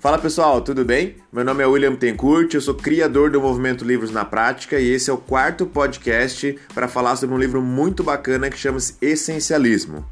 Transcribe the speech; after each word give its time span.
Fala 0.00 0.18
pessoal, 0.18 0.62
tudo 0.62 0.82
bem? 0.82 1.16
Meu 1.30 1.44
nome 1.44 1.62
é 1.62 1.66
William 1.66 1.94
Tencourt, 1.94 2.54
eu 2.54 2.60
sou 2.62 2.74
criador 2.74 3.30
do 3.30 3.38
movimento 3.38 3.84
Livros 3.84 4.10
na 4.10 4.24
Prática 4.24 4.80
e 4.80 4.88
esse 4.88 5.10
é 5.10 5.12
o 5.12 5.18
quarto 5.18 5.66
podcast 5.66 6.58
para 6.72 6.88
falar 6.88 7.16
sobre 7.16 7.36
um 7.36 7.38
livro 7.38 7.60
muito 7.60 8.02
bacana 8.02 8.48
que 8.48 8.56
chama-se 8.56 8.94
Essencialismo. 9.02 10.02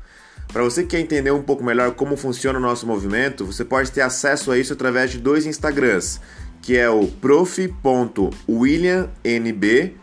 Para 0.52 0.62
você 0.62 0.82
que 0.82 0.90
quer 0.90 1.00
entender 1.00 1.30
um 1.30 1.42
pouco 1.42 1.64
melhor 1.64 1.92
como 1.92 2.18
funciona 2.18 2.58
o 2.58 2.62
nosso 2.62 2.86
movimento, 2.86 3.46
você 3.46 3.64
pode 3.64 3.90
ter 3.90 4.02
acesso 4.02 4.52
a 4.52 4.58
isso 4.58 4.74
através 4.74 5.10
de 5.10 5.20
dois 5.20 5.46
Instagrams, 5.46 6.20
que 6.60 6.76
é 6.76 6.90
o 6.90 7.06
prof.williamnb 7.06 9.96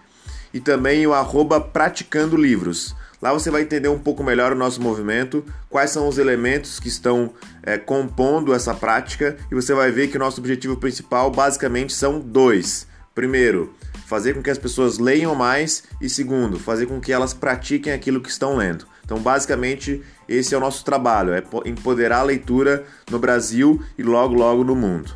e 0.52 0.60
também 0.60 1.06
o 1.06 1.14
arroba 1.14 1.62
praticando 1.62 2.36
livros. 2.36 2.96
Lá 3.22 3.34
você 3.34 3.50
vai 3.50 3.62
entender 3.62 3.88
um 3.88 4.00
pouco 4.00 4.24
melhor 4.24 4.52
o 4.52 4.55
nosso 4.55 4.82
movimento, 4.82 5.44
quais 5.70 5.92
são 5.92 6.08
os 6.08 6.18
elementos 6.18 6.80
que 6.80 6.88
estão 6.88 7.32
é, 7.64 7.78
compondo 7.78 8.54
essa 8.54 8.73
prática 8.73 9.38
e 9.52 9.56
você 9.56 9.73
vai 9.73 9.92
ver 9.92 10.10
que 10.10 10.18
o 10.18 10.20
nosso 10.20 10.40
objetivo 10.40 10.78
principal 10.78 11.32
basicamente 11.32 11.94
são 11.94 12.20
dois. 12.20 12.88
Primeiro, 13.14 13.73
fazer 14.06 14.34
com 14.34 14.44
que 14.44 14.50
as 14.50 14.58
pessoas 14.58 15.00
leiam 15.00 15.34
mais 15.34 15.84
e 16.02 16.09
segundo, 16.09 16.59
fazer 16.59 16.86
com 16.86 17.00
que 17.00 17.14
elas 17.14 17.34
pratiquem 17.34 17.94
aquilo 17.94 18.22
que 18.22 18.30
estão 18.30 18.58
lendo. 18.58 18.86
Então, 19.04 19.20
basicamente, 19.20 20.02
esse 20.28 20.54
é 20.54 20.58
o 20.58 20.62
nosso 20.62 20.84
trabalho, 20.84 21.34
é 21.34 21.44
empoderar 21.66 22.20
a 22.20 22.23
leitura 22.23 22.84
no 23.09 23.20
Brasil 23.20 23.82
e 23.98 24.04
logo 24.04 24.34
logo 24.34 24.64
no 24.64 24.76
mundo. 24.76 25.16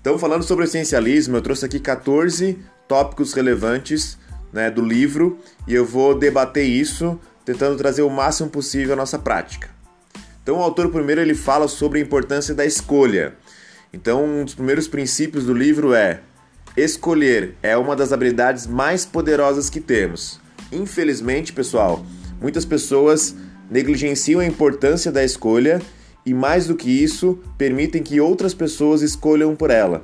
Então, 0.00 0.18
falando 0.18 0.44
sobre 0.44 0.64
o 0.64 0.66
essencialismo, 0.66 1.36
eu 1.36 1.42
trouxe 1.42 1.64
aqui 1.64 1.80
14 1.80 2.58
tópicos 2.86 3.32
relevantes 3.32 4.18
né, 4.52 4.70
do 4.70 4.82
livro 4.82 5.38
e 5.66 5.74
eu 5.74 5.84
vou 5.84 6.18
debater 6.18 6.64
isso 6.64 7.18
tentando 7.44 7.76
trazer 7.76 8.02
o 8.02 8.10
máximo 8.10 8.50
possível 8.50 8.94
à 8.94 8.96
nossa 8.96 9.18
prática. 9.18 9.70
Então 10.42 10.56
o 10.58 10.62
autor 10.62 10.90
primeiro 10.90 11.20
ele 11.20 11.34
fala 11.34 11.68
sobre 11.68 11.98
a 11.98 12.02
importância 12.02 12.54
da 12.54 12.64
escolha. 12.64 13.34
Então 13.92 14.24
um 14.24 14.44
dos 14.44 14.54
primeiros 14.54 14.88
princípios 14.88 15.44
do 15.44 15.54
livro 15.54 15.94
é 15.94 16.20
escolher 16.76 17.54
é 17.62 17.76
uma 17.76 17.96
das 17.96 18.12
habilidades 18.12 18.66
mais 18.66 19.04
poderosas 19.04 19.68
que 19.68 19.80
temos. 19.80 20.40
Infelizmente, 20.70 21.52
pessoal, 21.52 22.04
muitas 22.40 22.64
pessoas 22.64 23.34
negligenciam 23.70 24.40
a 24.40 24.46
importância 24.46 25.10
da 25.10 25.24
escolha 25.24 25.80
e 26.28 26.34
mais 26.34 26.66
do 26.66 26.76
que 26.76 26.90
isso, 26.90 27.38
permitem 27.56 28.02
que 28.02 28.20
outras 28.20 28.52
pessoas 28.52 29.00
escolham 29.00 29.56
por 29.56 29.70
ela. 29.70 30.02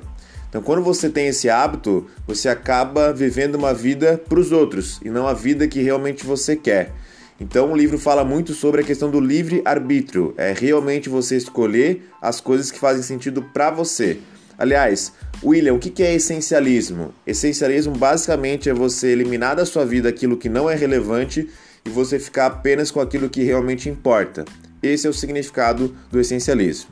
Então, 0.55 0.63
quando 0.63 0.81
você 0.81 1.09
tem 1.09 1.27
esse 1.27 1.49
hábito, 1.49 2.07
você 2.25 2.47
acaba 2.47 3.11
vivendo 3.11 3.55
uma 3.55 3.73
vida 3.73 4.17
para 4.17 4.39
os 4.39 4.53
outros 4.53 5.01
e 5.03 5.09
não 5.09 5.27
a 5.27 5.33
vida 5.33 5.67
que 5.67 5.81
realmente 5.81 6.25
você 6.25 6.55
quer. 6.55 6.93
Então, 7.41 7.73
o 7.73 7.75
livro 7.75 7.99
fala 7.99 8.23
muito 8.23 8.53
sobre 8.53 8.79
a 8.79 8.83
questão 8.85 9.11
do 9.11 9.19
livre 9.19 9.61
arbítrio, 9.65 10.33
é 10.37 10.53
realmente 10.53 11.09
você 11.09 11.35
escolher 11.35 12.09
as 12.21 12.39
coisas 12.39 12.71
que 12.71 12.79
fazem 12.79 13.03
sentido 13.03 13.41
para 13.41 13.69
você. 13.69 14.19
Aliás, 14.57 15.11
William, 15.43 15.73
o 15.73 15.77
que 15.77 16.01
é 16.01 16.15
essencialismo? 16.15 17.13
Essencialismo 17.27 17.93
basicamente 17.93 18.69
é 18.69 18.73
você 18.73 19.07
eliminar 19.07 19.57
da 19.57 19.65
sua 19.65 19.85
vida 19.85 20.07
aquilo 20.07 20.37
que 20.37 20.47
não 20.47 20.69
é 20.69 20.75
relevante 20.75 21.49
e 21.83 21.89
você 21.89 22.17
ficar 22.17 22.45
apenas 22.45 22.89
com 22.91 23.01
aquilo 23.01 23.29
que 23.29 23.43
realmente 23.43 23.89
importa. 23.89 24.45
Esse 24.81 25.05
é 25.05 25.09
o 25.09 25.13
significado 25.13 25.93
do 26.09 26.17
essencialismo. 26.17 26.91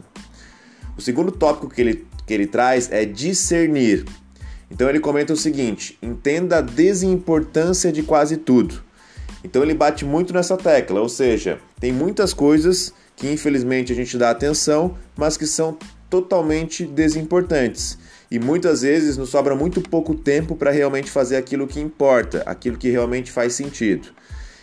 O 0.98 1.02
segundo 1.02 1.32
tópico 1.32 1.70
que 1.70 1.80
ele 1.80 2.13
que 2.26 2.34
ele 2.34 2.48
traz 2.48 2.92
é 2.92 3.06
discernir. 3.06 4.06
Então 4.70 4.90
ele 4.90 5.00
comenta 5.00 5.34
o 5.34 5.38
seguinte: 5.38 5.98
entenda 6.02 6.58
a 6.58 6.62
desimportância 6.62 7.92
de 7.92 8.04
quase 8.04 8.38
tudo. 8.38 8.84
Então 9.44 9.62
ele 9.62 9.74
bate 9.74 10.06
muito 10.06 10.34
nessa 10.34 10.58
tecla, 10.58 11.02
ou 11.02 11.10
seja, 11.10 11.60
tem 11.80 11.92
muitas 11.92 12.34
coisas 12.34 12.94
que 13.16 13.32
infelizmente 13.32 13.92
a 13.92 13.96
gente 13.96 14.18
dá 14.18 14.30
atenção, 14.30 14.98
mas 15.16 15.38
que 15.38 15.46
são 15.46 15.78
totalmente 16.10 16.86
desimportantes. 16.86 17.98
E 18.32 18.40
muitas 18.40 18.82
vezes 18.82 19.18
nos 19.18 19.30
sobra 19.30 19.56
muito 19.56 19.82
pouco 19.82 20.16
tempo 20.16 20.56
para 20.56 20.72
realmente 20.72 21.12
fazer 21.12 21.36
aquilo 21.36 21.68
que 21.68 21.80
importa, 21.80 22.42
aquilo 22.46 22.78
que 22.78 22.90
realmente 22.90 23.32
faz 23.32 23.54
sentido. 23.54 24.10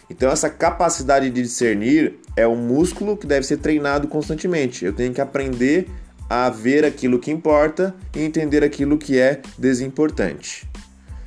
Então 0.09 0.29
essa 0.29 0.51
capacidade 0.51 1.31
de 1.31 1.43
discernir 1.43 2.19
é 2.37 2.47
um 2.49 2.57
músculo 2.57 3.17
que 3.17 3.27
deve 3.27 3.47
ser 3.47 3.59
treinado 3.59 4.09
constantemente. 4.09 4.85
Eu 4.85 4.93
tenho 4.93 5.15
que 5.15 5.21
aprender 5.21 5.89
a 6.31 6.49
ver 6.49 6.85
aquilo 6.85 7.19
que 7.19 7.33
importa 7.33 7.93
e 8.15 8.21
entender 8.21 8.63
aquilo 8.63 8.97
que 8.97 9.19
é 9.19 9.43
desimportante. 9.59 10.65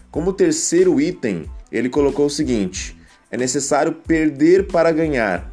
Como 0.09 0.31
terceiro 0.31 1.01
item, 1.01 1.43
ele 1.69 1.89
colocou 1.89 2.27
o 2.27 2.29
seguinte: 2.29 2.97
é 3.29 3.35
necessário 3.35 3.91
perder 3.91 4.67
para 4.67 4.93
ganhar. 4.93 5.51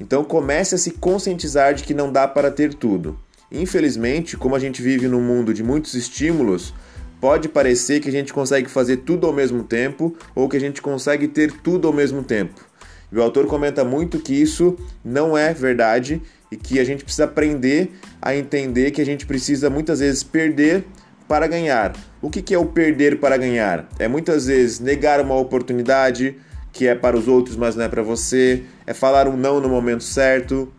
Então 0.00 0.24
comece 0.24 0.74
a 0.74 0.78
se 0.78 0.92
conscientizar 0.92 1.74
de 1.74 1.84
que 1.84 1.92
não 1.92 2.10
dá 2.10 2.26
para 2.26 2.50
ter 2.50 2.72
tudo. 2.72 3.20
Infelizmente, 3.52 4.34
como 4.34 4.56
a 4.56 4.58
gente 4.58 4.80
vive 4.80 5.06
num 5.06 5.20
mundo 5.20 5.52
de 5.52 5.62
muitos 5.62 5.92
estímulos, 5.92 6.72
pode 7.20 7.50
parecer 7.50 8.00
que 8.00 8.08
a 8.08 8.12
gente 8.12 8.32
consegue 8.32 8.70
fazer 8.70 8.98
tudo 8.98 9.26
ao 9.26 9.32
mesmo 9.32 9.62
tempo 9.62 10.16
ou 10.34 10.48
que 10.48 10.56
a 10.56 10.60
gente 10.60 10.80
consegue 10.80 11.28
ter 11.28 11.52
tudo 11.52 11.86
ao 11.86 11.92
mesmo 11.92 12.22
tempo. 12.22 12.64
E 13.12 13.18
o 13.18 13.22
autor 13.22 13.46
comenta 13.46 13.84
muito 13.84 14.20
que 14.20 14.32
isso 14.32 14.78
não 15.04 15.36
é 15.36 15.52
verdade 15.52 16.22
e 16.50 16.56
que 16.56 16.80
a 16.80 16.84
gente 16.84 17.04
precisa 17.04 17.24
aprender 17.24 17.90
a 18.20 18.34
entender 18.34 18.90
que 18.90 19.00
a 19.00 19.06
gente 19.06 19.26
precisa 19.26 19.70
muitas 19.70 20.00
vezes 20.00 20.22
perder 20.22 20.84
para 21.28 21.46
ganhar. 21.46 21.94
O 22.20 22.28
que 22.28 22.52
é 22.52 22.58
o 22.58 22.66
perder 22.66 23.20
para 23.20 23.36
ganhar? 23.36 23.88
É 23.98 24.08
muitas 24.08 24.46
vezes 24.46 24.80
negar 24.80 25.20
uma 25.20 25.36
oportunidade 25.36 26.36
que 26.72 26.86
é 26.86 26.94
para 26.94 27.16
os 27.16 27.28
outros, 27.28 27.56
mas 27.56 27.76
não 27.76 27.84
é 27.84 27.88
para 27.88 28.02
você, 28.02 28.64
é 28.86 28.92
falar 28.92 29.28
um 29.28 29.36
não 29.36 29.60
no 29.60 29.68
momento 29.68 30.04
certo, 30.04 30.72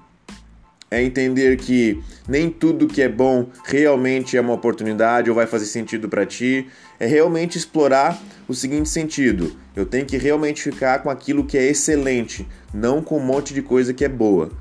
é 0.90 1.02
entender 1.02 1.56
que 1.56 2.03
nem 2.28 2.50
tudo 2.50 2.86
que 2.86 3.02
é 3.02 3.08
bom 3.08 3.48
realmente 3.64 4.36
é 4.36 4.42
uma 4.42 4.53
oportunidade 4.53 5.30
ou 5.30 5.36
vai 5.36 5.48
fazer 5.48 5.66
sentido 5.66 6.09
para 6.09 6.26
ti, 6.26 6.68
é 7.00 7.06
realmente 7.06 7.58
explorar 7.58 8.22
o 8.46 8.53
seguinte 8.53 8.90
sentido: 8.90 9.56
eu 9.74 9.86
tenho 9.86 10.06
que 10.06 10.18
realmente 10.18 10.62
ficar 10.62 11.00
com 11.00 11.09
aquilo 11.09 11.46
que 11.46 11.58
é 11.58 11.66
excelente, 11.66 12.46
não 12.74 13.02
com 13.02 13.18
um 13.18 13.26
monte 13.26 13.53
de 13.53 13.62
coisa 13.62 13.94
que 13.94 14.03
é 14.03 14.09
boa. 14.09 14.52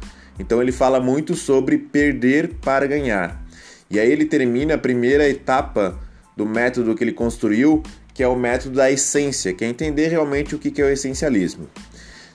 Então 0.41 0.62
ele 0.62 0.73
fala 0.73 0.99
muito 0.99 1.34
sobre 1.34 1.77
perder 1.77 2.55
para 2.62 2.87
ganhar. 2.87 3.45
E 3.91 4.01
aí 4.01 4.11
ele 4.11 4.25
termina 4.25 4.75
a 4.75 4.78
primeira 4.78 5.28
etapa 5.28 6.01
do 6.34 6.47
método 6.47 6.95
que 6.95 7.05
ele 7.05 7.12
construiu, 7.12 7.83
que 8.15 8.23
é 8.23 8.27
o 8.27 8.34
método 8.34 8.77
da 8.77 8.91
essência, 8.91 9.53
que 9.53 9.62
é 9.62 9.69
entender 9.69 10.09
realmente 10.09 10.55
o 10.55 10.59
que 10.59 10.81
é 10.81 10.84
o 10.87 10.89
essencialismo. 10.89 11.69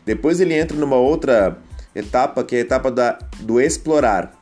Depois 0.05 0.39
ele 0.39 0.53
entra 0.53 0.77
numa 0.77 0.97
outra 0.97 1.57
etapa, 1.95 2.43
que 2.43 2.55
é 2.55 2.59
a 2.59 2.61
etapa 2.61 2.91
da, 2.91 3.17
do 3.39 3.59
explorar. 3.59 4.39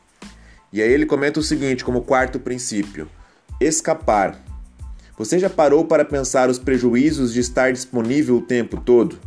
E 0.70 0.82
aí 0.82 0.92
ele 0.92 1.06
comenta 1.06 1.40
o 1.40 1.42
seguinte, 1.42 1.82
como 1.82 2.02
quarto 2.02 2.38
princípio: 2.38 3.08
escapar. 3.58 4.38
Você 5.16 5.38
já 5.38 5.48
parou 5.48 5.86
para 5.86 6.04
pensar 6.04 6.50
os 6.50 6.58
prejuízos 6.58 7.32
de 7.32 7.40
estar 7.40 7.72
disponível 7.72 8.36
o 8.36 8.42
tempo 8.42 8.78
todo? 8.78 9.18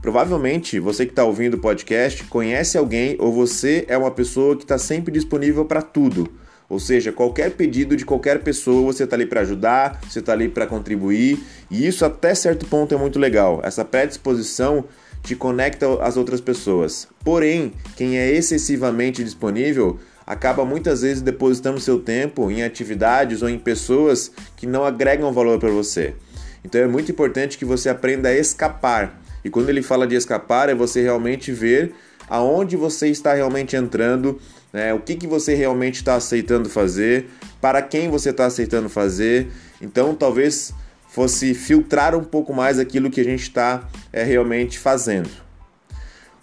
Provavelmente 0.00 0.78
você 0.78 1.04
que 1.04 1.12
está 1.12 1.24
ouvindo 1.24 1.54
o 1.54 1.58
podcast 1.58 2.24
conhece 2.24 2.78
alguém 2.78 3.16
ou 3.18 3.32
você 3.32 3.84
é 3.88 3.98
uma 3.98 4.10
pessoa 4.10 4.56
que 4.56 4.62
está 4.62 4.78
sempre 4.78 5.12
disponível 5.12 5.64
para 5.64 5.82
tudo. 5.82 6.28
Ou 6.68 6.78
seja, 6.78 7.10
qualquer 7.10 7.52
pedido 7.52 7.96
de 7.96 8.04
qualquer 8.04 8.42
pessoa, 8.42 8.92
você 8.92 9.04
está 9.04 9.16
ali 9.16 9.24
para 9.24 9.40
ajudar, 9.40 10.00
você 10.06 10.18
está 10.18 10.34
ali 10.34 10.48
para 10.48 10.66
contribuir, 10.66 11.42
e 11.70 11.86
isso 11.86 12.04
até 12.04 12.34
certo 12.34 12.66
ponto 12.66 12.94
é 12.94 12.98
muito 12.98 13.18
legal. 13.18 13.60
Essa 13.64 13.84
predisposição 13.84 14.84
te 15.22 15.34
conecta 15.34 15.86
às 16.02 16.16
outras 16.16 16.42
pessoas. 16.42 17.08
Porém, 17.24 17.72
quem 17.96 18.18
é 18.18 18.30
excessivamente 18.30 19.24
disponível 19.24 19.98
acaba 20.26 20.62
muitas 20.62 21.00
vezes 21.00 21.22
depositando 21.22 21.80
seu 21.80 21.98
tempo 21.98 22.50
em 22.50 22.62
atividades 22.62 23.40
ou 23.40 23.48
em 23.48 23.58
pessoas 23.58 24.30
que 24.54 24.66
não 24.66 24.84
agregam 24.84 25.32
valor 25.32 25.58
para 25.58 25.70
você. 25.70 26.14
Então 26.62 26.82
é 26.82 26.86
muito 26.86 27.10
importante 27.10 27.56
que 27.56 27.64
você 27.64 27.88
aprenda 27.88 28.28
a 28.28 28.36
escapar. 28.36 29.18
E 29.44 29.50
quando 29.50 29.68
ele 29.68 29.82
fala 29.82 30.06
de 30.06 30.14
escapar, 30.14 30.68
é 30.68 30.74
você 30.74 31.02
realmente 31.02 31.52
ver 31.52 31.94
aonde 32.28 32.76
você 32.76 33.08
está 33.08 33.34
realmente 33.34 33.74
entrando, 33.74 34.38
né? 34.72 34.92
o 34.92 35.00
que, 35.00 35.14
que 35.14 35.26
você 35.26 35.54
realmente 35.54 35.96
está 35.96 36.14
aceitando 36.14 36.68
fazer, 36.68 37.28
para 37.60 37.80
quem 37.80 38.10
você 38.10 38.30
está 38.30 38.46
aceitando 38.46 38.88
fazer. 38.88 39.48
Então 39.80 40.14
talvez 40.14 40.74
fosse 41.08 41.54
filtrar 41.54 42.14
um 42.14 42.22
pouco 42.22 42.52
mais 42.52 42.78
aquilo 42.78 43.10
que 43.10 43.20
a 43.20 43.24
gente 43.24 43.42
está 43.42 43.88
é, 44.12 44.22
realmente 44.22 44.78
fazendo. 44.78 45.30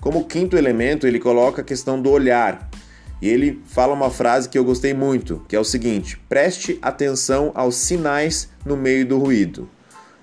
Como 0.01 0.25
quinto 0.25 0.57
elemento, 0.57 1.07
ele 1.07 1.19
coloca 1.19 1.61
a 1.61 1.65
questão 1.65 2.01
do 2.01 2.09
olhar. 2.09 2.69
E 3.21 3.29
ele 3.29 3.61
fala 3.65 3.93
uma 3.93 4.11
frase 4.11 4.49
que 4.49 4.57
eu 4.57 4.63
gostei 4.63 4.93
muito, 4.93 5.43
que 5.47 5.55
é 5.55 5.59
o 5.59 5.63
seguinte: 5.63 6.19
preste 6.27 6.77
atenção 6.81 7.51
aos 7.55 7.75
sinais 7.75 8.49
no 8.65 8.75
meio 8.75 9.05
do 9.05 9.17
ruído. 9.17 9.69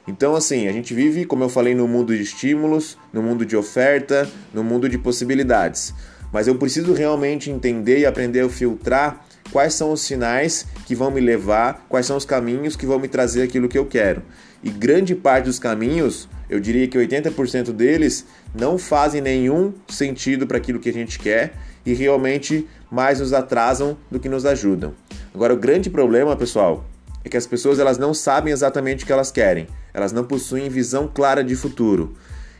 Então, 0.06 0.34
assim, 0.34 0.66
a 0.66 0.72
gente 0.72 0.92
vive, 0.94 1.24
como 1.24 1.44
eu 1.44 1.48
falei, 1.48 1.74
no 1.74 1.86
mundo 1.86 2.14
de 2.16 2.22
estímulos, 2.22 2.98
no 3.12 3.22
mundo 3.22 3.46
de 3.46 3.56
oferta, 3.56 4.28
no 4.52 4.64
mundo 4.64 4.88
de 4.88 4.98
possibilidades. 4.98 5.94
Mas 6.32 6.48
eu 6.48 6.56
preciso 6.56 6.92
realmente 6.92 7.50
entender 7.50 8.00
e 8.00 8.06
aprender 8.06 8.40
a 8.40 8.48
filtrar 8.48 9.24
quais 9.52 9.74
são 9.74 9.92
os 9.92 10.00
sinais 10.00 10.66
que 10.86 10.94
vão 10.94 11.10
me 11.10 11.20
levar, 11.20 11.86
quais 11.88 12.06
são 12.06 12.16
os 12.16 12.24
caminhos 12.24 12.74
que 12.74 12.86
vão 12.86 12.98
me 12.98 13.06
trazer 13.06 13.42
aquilo 13.42 13.68
que 13.68 13.78
eu 13.78 13.86
quero. 13.86 14.22
E 14.62 14.70
grande 14.70 15.14
parte 15.14 15.44
dos 15.44 15.58
caminhos 15.58 16.28
eu 16.48 16.58
diria 16.58 16.88
que 16.88 16.98
80% 16.98 17.72
deles 17.72 18.26
não 18.54 18.78
fazem 18.78 19.20
nenhum 19.20 19.72
sentido 19.88 20.46
para 20.46 20.56
aquilo 20.56 20.80
que 20.80 20.88
a 20.88 20.92
gente 20.92 21.18
quer 21.18 21.54
e 21.84 21.92
realmente 21.94 22.66
mais 22.90 23.20
nos 23.20 23.32
atrasam 23.32 23.96
do 24.10 24.20
que 24.20 24.28
nos 24.28 24.46
ajudam. 24.46 24.94
Agora, 25.34 25.54
o 25.54 25.56
grande 25.56 25.90
problema, 25.90 26.36
pessoal, 26.36 26.84
é 27.24 27.28
que 27.28 27.36
as 27.36 27.46
pessoas 27.46 27.78
elas 27.78 27.98
não 27.98 28.12
sabem 28.12 28.52
exatamente 28.52 29.04
o 29.04 29.06
que 29.06 29.12
elas 29.12 29.30
querem, 29.30 29.66
elas 29.94 30.12
não 30.12 30.24
possuem 30.24 30.68
visão 30.68 31.10
clara 31.12 31.42
de 31.42 31.54
futuro. 31.54 32.14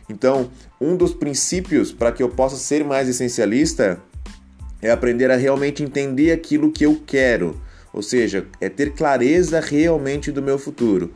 Então, 0.09 0.49
um 0.79 0.95
dos 0.95 1.13
princípios 1.13 1.91
para 1.91 2.11
que 2.11 2.21
eu 2.21 2.29
possa 2.29 2.55
ser 2.55 2.83
mais 2.83 3.07
essencialista 3.07 3.99
é 4.81 4.91
aprender 4.91 5.31
a 5.31 5.35
realmente 5.35 5.83
entender 5.83 6.31
aquilo 6.31 6.71
que 6.71 6.85
eu 6.85 7.01
quero, 7.05 7.59
ou 7.93 8.01
seja, 8.01 8.45
é 8.59 8.67
ter 8.67 8.93
clareza 8.93 9.59
realmente 9.59 10.31
do 10.31 10.41
meu 10.41 10.59
futuro. 10.59 11.13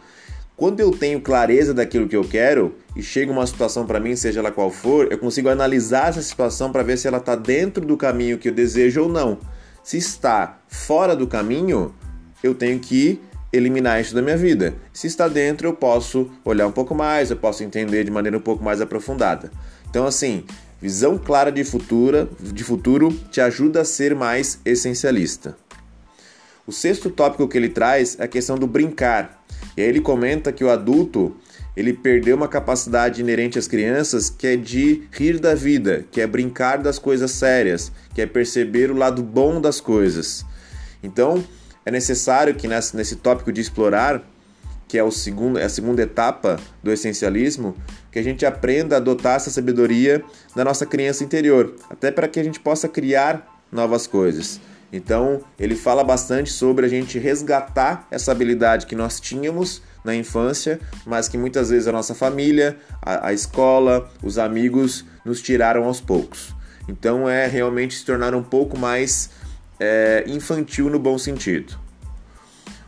Quando 0.55 0.79
eu 0.79 0.89
tenho 0.89 1.21
clareza 1.21 1.71
daquilo 1.71 2.07
que 2.07 2.15
eu 2.15 2.23
quero 2.23 2.75
e 2.95 3.03
chega 3.03 3.31
uma 3.31 3.45
situação 3.45 3.85
para 3.85 3.99
mim, 3.99 4.15
seja 4.15 4.39
ela 4.39 4.51
qual 4.51 4.71
for, 4.71 5.07
eu 5.11 5.17
consigo 5.19 5.49
analisar 5.49 6.09
essa 6.09 6.21
situação 6.21 6.71
para 6.71 6.81
ver 6.81 6.97
se 6.97 7.07
ela 7.07 7.19
está 7.19 7.35
dentro 7.35 7.85
do 7.85 7.95
caminho 7.95 8.39
que 8.39 8.49
eu 8.49 8.53
desejo 8.53 9.03
ou 9.03 9.09
não. 9.09 9.37
Se 9.83 9.97
está 9.97 10.59
fora 10.67 11.15
do 11.15 11.27
caminho, 11.27 11.93
eu 12.41 12.55
tenho 12.55 12.79
que 12.79 13.21
eliminar 13.51 14.01
isso 14.01 14.13
da 14.13 14.21
minha 14.21 14.37
vida. 14.37 14.75
Se 14.91 15.07
está 15.07 15.27
dentro, 15.27 15.67
eu 15.67 15.73
posso 15.73 16.29
olhar 16.43 16.67
um 16.67 16.71
pouco 16.71 16.93
mais, 16.93 17.31
eu 17.31 17.37
posso 17.37 17.63
entender 17.63 18.03
de 18.03 18.11
maneira 18.11 18.37
um 18.37 18.41
pouco 18.41 18.63
mais 18.63 18.81
aprofundada. 18.81 19.51
Então, 19.89 20.05
assim, 20.05 20.43
visão 20.81 21.17
clara 21.17 21.51
de, 21.51 21.63
futura, 21.63 22.29
de 22.39 22.63
futuro 22.63 23.11
te 23.31 23.41
ajuda 23.41 23.81
a 23.81 23.85
ser 23.85 24.13
mais 24.15 24.59
essencialista. 24.65 25.57
O 26.65 26.71
sexto 26.71 27.09
tópico 27.09 27.47
que 27.47 27.57
ele 27.57 27.69
traz 27.69 28.19
é 28.19 28.25
a 28.25 28.27
questão 28.27 28.57
do 28.57 28.67
brincar. 28.67 29.45
E 29.75 29.81
aí 29.81 29.87
ele 29.87 30.01
comenta 30.01 30.51
que 30.51 30.63
o 30.63 30.69
adulto 30.69 31.35
ele 31.77 31.93
perdeu 31.93 32.35
uma 32.35 32.47
capacidade 32.47 33.21
inerente 33.21 33.59
às 33.59 33.67
crianças 33.67 34.31
que 34.31 34.47
é 34.47 34.55
de 34.55 35.03
rir 35.11 35.39
da 35.39 35.53
vida, 35.53 36.05
que 36.11 36.19
é 36.19 36.25
brincar 36.25 36.79
das 36.79 36.97
coisas 36.97 37.29
sérias, 37.29 37.91
que 38.15 38.21
é 38.21 38.25
perceber 38.25 38.89
o 38.89 38.97
lado 38.97 39.21
bom 39.21 39.61
das 39.61 39.79
coisas. 39.79 40.43
Então, 41.03 41.43
é 41.87 41.91
necessário 41.91 42.53
que 42.53 42.67
nesse, 42.67 42.97
nesse 42.97 43.15
tópico 43.15 43.49
de 43.49 43.61
explorar, 43.61 44.21
que 44.89 44.97
é, 44.97 45.03
o 45.03 45.09
segundo, 45.09 45.57
é 45.57 45.63
a 45.63 45.69
segunda 45.69 46.01
etapa 46.01 46.59
do 46.83 46.91
essencialismo, 46.91 47.77
que 48.11 48.19
a 48.19 48.21
gente 48.21 48.45
aprenda 48.45 48.95
a 48.95 48.97
adotar 48.97 49.37
essa 49.37 49.49
sabedoria 49.49 50.21
na 50.53 50.65
nossa 50.65 50.85
criança 50.85 51.23
interior, 51.23 51.75
até 51.89 52.11
para 52.11 52.27
que 52.27 52.41
a 52.41 52.43
gente 52.43 52.59
possa 52.59 52.89
criar 52.89 53.63
novas 53.71 54.05
coisas. 54.05 54.59
Então, 54.91 55.41
ele 55.57 55.77
fala 55.77 56.03
bastante 56.03 56.51
sobre 56.51 56.85
a 56.85 56.89
gente 56.89 57.17
resgatar 57.19 58.05
essa 58.11 58.33
habilidade 58.33 58.85
que 58.85 58.95
nós 58.95 59.21
tínhamos 59.21 59.81
na 60.03 60.13
infância, 60.13 60.81
mas 61.05 61.29
que 61.29 61.37
muitas 61.37 61.69
vezes 61.69 61.87
a 61.87 61.93
nossa 61.93 62.13
família, 62.13 62.77
a, 63.01 63.27
a 63.29 63.33
escola, 63.33 64.11
os 64.21 64.37
amigos 64.37 65.05
nos 65.23 65.41
tiraram 65.41 65.85
aos 65.85 66.01
poucos. 66.01 66.53
Então, 66.85 67.29
é 67.29 67.47
realmente 67.47 67.95
se 67.95 68.03
tornar 68.03 68.35
um 68.35 68.43
pouco 68.43 68.77
mais 68.77 69.29
é, 69.79 70.23
infantil 70.27 70.89
no 70.89 70.99
bom 70.99 71.17
sentido. 71.17 71.77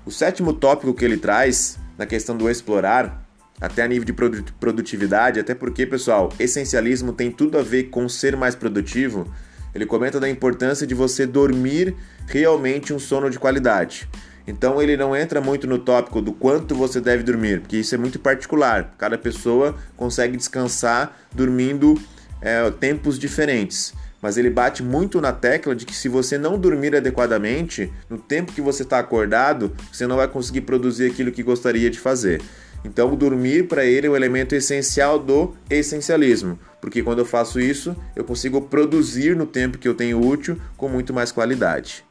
O 0.06 0.12
sétimo 0.12 0.54
tópico 0.54 0.94
que 0.94 1.06
ele 1.06 1.18
traz 1.18 1.78
na 1.98 2.06
questão 2.06 2.36
do 2.36 2.50
explorar, 2.50 3.28
até 3.60 3.84
a 3.84 3.88
nível 3.88 4.06
de 4.06 4.14
produtividade, 4.54 5.40
até 5.40 5.54
porque, 5.54 5.86
pessoal, 5.86 6.32
essencialismo 6.40 7.12
tem 7.12 7.30
tudo 7.30 7.58
a 7.58 7.62
ver 7.62 7.86
com 7.90 8.08
ser 8.08 8.38
mais 8.38 8.56
produtivo. 8.56 9.32
Ele 9.76 9.86
comenta 9.86 10.20
da 10.20 10.30
importância 10.30 10.88
de 10.88 10.96
você 10.96 11.28
dormir 11.28 11.96
realmente 12.26 12.94
um 12.94 13.00
sono 13.00 13.30
de 13.30 13.38
qualidade. 13.38 14.08
Então 14.48 14.82
ele 14.82 14.98
não 14.98 15.16
entra 15.16 15.40
muito 15.42 15.68
no 15.68 15.78
tópico 15.78 16.22
do 16.22 16.34
quanto 16.34 16.74
você 16.74 17.00
deve 17.00 17.22
dormir, 17.22 17.60
porque 17.60 17.78
isso 17.78 17.94
é 17.94 17.98
muito 17.98 18.18
particular. 18.18 18.96
Cada 18.98 19.18
pessoa 19.18 19.76
consegue 19.96 20.38
descansar 20.38 21.16
dormindo 21.36 22.02
é, 22.42 22.72
tempos 22.72 23.20
diferentes 23.20 23.94
mas 24.22 24.38
ele 24.38 24.50
bate 24.50 24.84
muito 24.84 25.22
na 25.22 25.32
tecla 25.32 25.76
de 25.76 25.86
que 25.86 25.96
se 25.96 26.10
você 26.10 26.38
não 26.38 26.60
dormir 26.60 26.96
adequadamente, 26.96 27.92
no 28.10 28.18
tempo 28.18 28.52
que 28.52 28.62
você 28.62 28.84
está 28.84 29.00
acordado, 29.00 29.76
você 29.92 30.06
não 30.06 30.18
vai 30.18 30.28
conseguir 30.28 30.62
produzir 30.62 31.10
aquilo 31.10 31.32
que 31.32 31.44
gostaria 31.44 31.90
de 31.90 32.00
fazer. 32.00 32.42
Então, 32.84 33.16
dormir 33.16 33.68
para 33.68 33.84
ele 33.84 34.08
é 34.08 34.10
um 34.10 34.16
elemento 34.16 34.56
essencial 34.56 35.20
do 35.20 35.54
essencialismo, 35.70 36.58
porque 36.80 37.04
quando 37.04 37.20
eu 37.20 37.26
faço 37.26 37.60
isso, 37.60 37.96
eu 38.16 38.24
consigo 38.24 38.62
produzir 38.62 39.36
no 39.36 39.46
tempo 39.46 39.78
que 39.78 39.88
eu 39.88 39.94
tenho 39.94 40.26
útil 40.26 40.58
com 40.78 40.88
muito 40.88 41.14
mais 41.14 41.32
qualidade. 41.32 42.06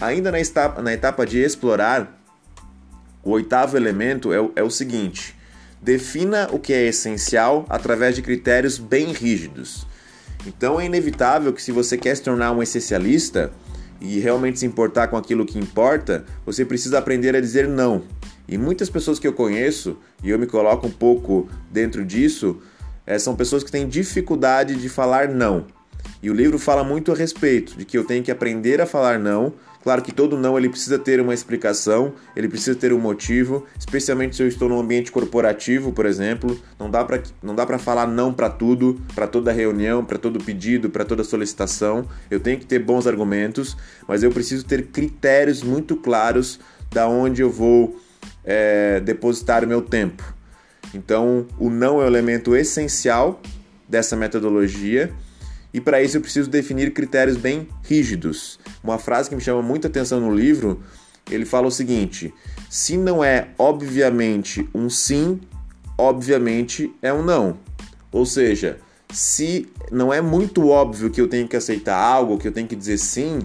Ainda 0.00 0.32
na 0.32 0.40
etapa, 0.40 0.82
na 0.82 0.92
etapa 0.92 1.26
de 1.26 1.38
explorar, 1.38 2.18
o 3.22 3.30
oitavo 3.30 3.76
elemento 3.76 4.32
é 4.32 4.38
é 4.56 4.62
o 4.62 4.70
seguinte: 4.70 5.36
defina 5.80 6.48
o 6.50 6.58
que 6.58 6.72
é 6.72 6.86
essencial 6.86 7.66
através 7.68 8.16
de 8.16 8.22
critérios 8.22 8.78
bem 8.78 9.12
rígidos. 9.12 9.86
Então 10.46 10.80
é 10.80 10.86
inevitável 10.86 11.52
que 11.52 11.62
se 11.62 11.72
você 11.72 11.96
quer 11.96 12.16
se 12.16 12.22
tornar 12.22 12.52
um 12.52 12.62
essencialista 12.62 13.52
e 14.00 14.18
realmente 14.18 14.58
se 14.58 14.66
importar 14.66 15.08
com 15.08 15.16
aquilo 15.16 15.46
que 15.46 15.58
importa, 15.58 16.24
você 16.44 16.64
precisa 16.64 16.98
aprender 16.98 17.36
a 17.36 17.40
dizer 17.40 17.68
não. 17.68 18.02
E 18.48 18.58
muitas 18.58 18.90
pessoas 18.90 19.18
que 19.18 19.26
eu 19.26 19.32
conheço, 19.32 19.96
e 20.22 20.30
eu 20.30 20.38
me 20.38 20.46
coloco 20.46 20.86
um 20.86 20.90
pouco 20.90 21.48
dentro 21.70 22.04
disso, 22.04 22.60
é, 23.06 23.18
são 23.18 23.36
pessoas 23.36 23.62
que 23.62 23.70
têm 23.70 23.88
dificuldade 23.88 24.74
de 24.76 24.88
falar 24.88 25.28
não. 25.28 25.66
E 26.22 26.30
o 26.30 26.34
livro 26.34 26.58
fala 26.58 26.84
muito 26.84 27.12
a 27.12 27.14
respeito 27.14 27.76
de 27.76 27.84
que 27.84 27.98
eu 27.98 28.04
tenho 28.04 28.22
que 28.22 28.30
aprender 28.30 28.80
a 28.80 28.86
falar 28.86 29.18
não 29.18 29.52
Claro 29.82 30.00
que 30.00 30.12
todo 30.12 30.38
não 30.38 30.56
ele 30.56 30.68
precisa 30.68 30.96
ter 30.96 31.20
uma 31.20 31.34
explicação, 31.34 32.12
ele 32.36 32.48
precisa 32.48 32.78
ter 32.78 32.92
um 32.92 33.00
motivo, 33.00 33.66
especialmente 33.76 34.36
se 34.36 34.42
eu 34.42 34.46
estou 34.46 34.68
num 34.68 34.78
ambiente 34.78 35.10
corporativo, 35.10 35.92
por 35.92 36.06
exemplo, 36.06 36.58
não 36.78 36.88
dá 36.88 37.04
para 37.04 37.20
não 37.42 37.54
dá 37.54 37.66
para 37.66 37.78
falar 37.78 38.06
não 38.06 38.32
para 38.32 38.48
tudo, 38.48 39.00
para 39.12 39.26
toda 39.26 39.50
reunião, 39.50 40.04
para 40.04 40.18
todo 40.18 40.42
pedido, 40.42 40.88
para 40.88 41.04
toda 41.04 41.24
solicitação. 41.24 42.06
Eu 42.30 42.38
tenho 42.38 42.60
que 42.60 42.66
ter 42.66 42.78
bons 42.78 43.08
argumentos, 43.08 43.76
mas 44.06 44.22
eu 44.22 44.30
preciso 44.30 44.64
ter 44.64 44.86
critérios 44.86 45.64
muito 45.64 45.96
claros 45.96 46.60
da 46.92 47.08
onde 47.08 47.42
eu 47.42 47.50
vou 47.50 47.96
é, 48.44 49.00
depositar 49.00 49.64
o 49.64 49.66
meu 49.66 49.82
tempo. 49.82 50.22
Então, 50.94 51.46
o 51.58 51.68
não 51.68 52.00
é 52.00 52.04
o 52.04 52.06
elemento 52.06 52.54
essencial 52.54 53.40
dessa 53.88 54.14
metodologia 54.14 55.12
e 55.72 55.80
para 55.80 56.02
isso 56.02 56.16
eu 56.16 56.20
preciso 56.20 56.50
definir 56.50 56.92
critérios 56.92 57.36
bem 57.36 57.68
rígidos. 57.82 58.58
Uma 58.82 58.98
frase 58.98 59.28
que 59.28 59.34
me 59.34 59.40
chama 59.40 59.62
muita 59.62 59.88
atenção 59.88 60.20
no 60.20 60.34
livro, 60.34 60.82
ele 61.30 61.44
fala 61.44 61.66
o 61.66 61.70
seguinte: 61.70 62.32
se 62.68 62.96
não 62.96 63.24
é 63.24 63.48
obviamente 63.58 64.68
um 64.74 64.90
sim, 64.90 65.40
obviamente 65.96 66.92
é 67.00 67.12
um 67.12 67.22
não. 67.22 67.56
Ou 68.10 68.26
seja, 68.26 68.78
se 69.10 69.68
não 69.90 70.12
é 70.12 70.20
muito 70.20 70.68
óbvio 70.68 71.10
que 71.10 71.20
eu 71.20 71.28
tenho 71.28 71.48
que 71.48 71.56
aceitar 71.56 71.96
algo, 71.96 72.38
que 72.38 72.48
eu 72.48 72.52
tenho 72.52 72.68
que 72.68 72.76
dizer 72.76 72.98
sim, 72.98 73.40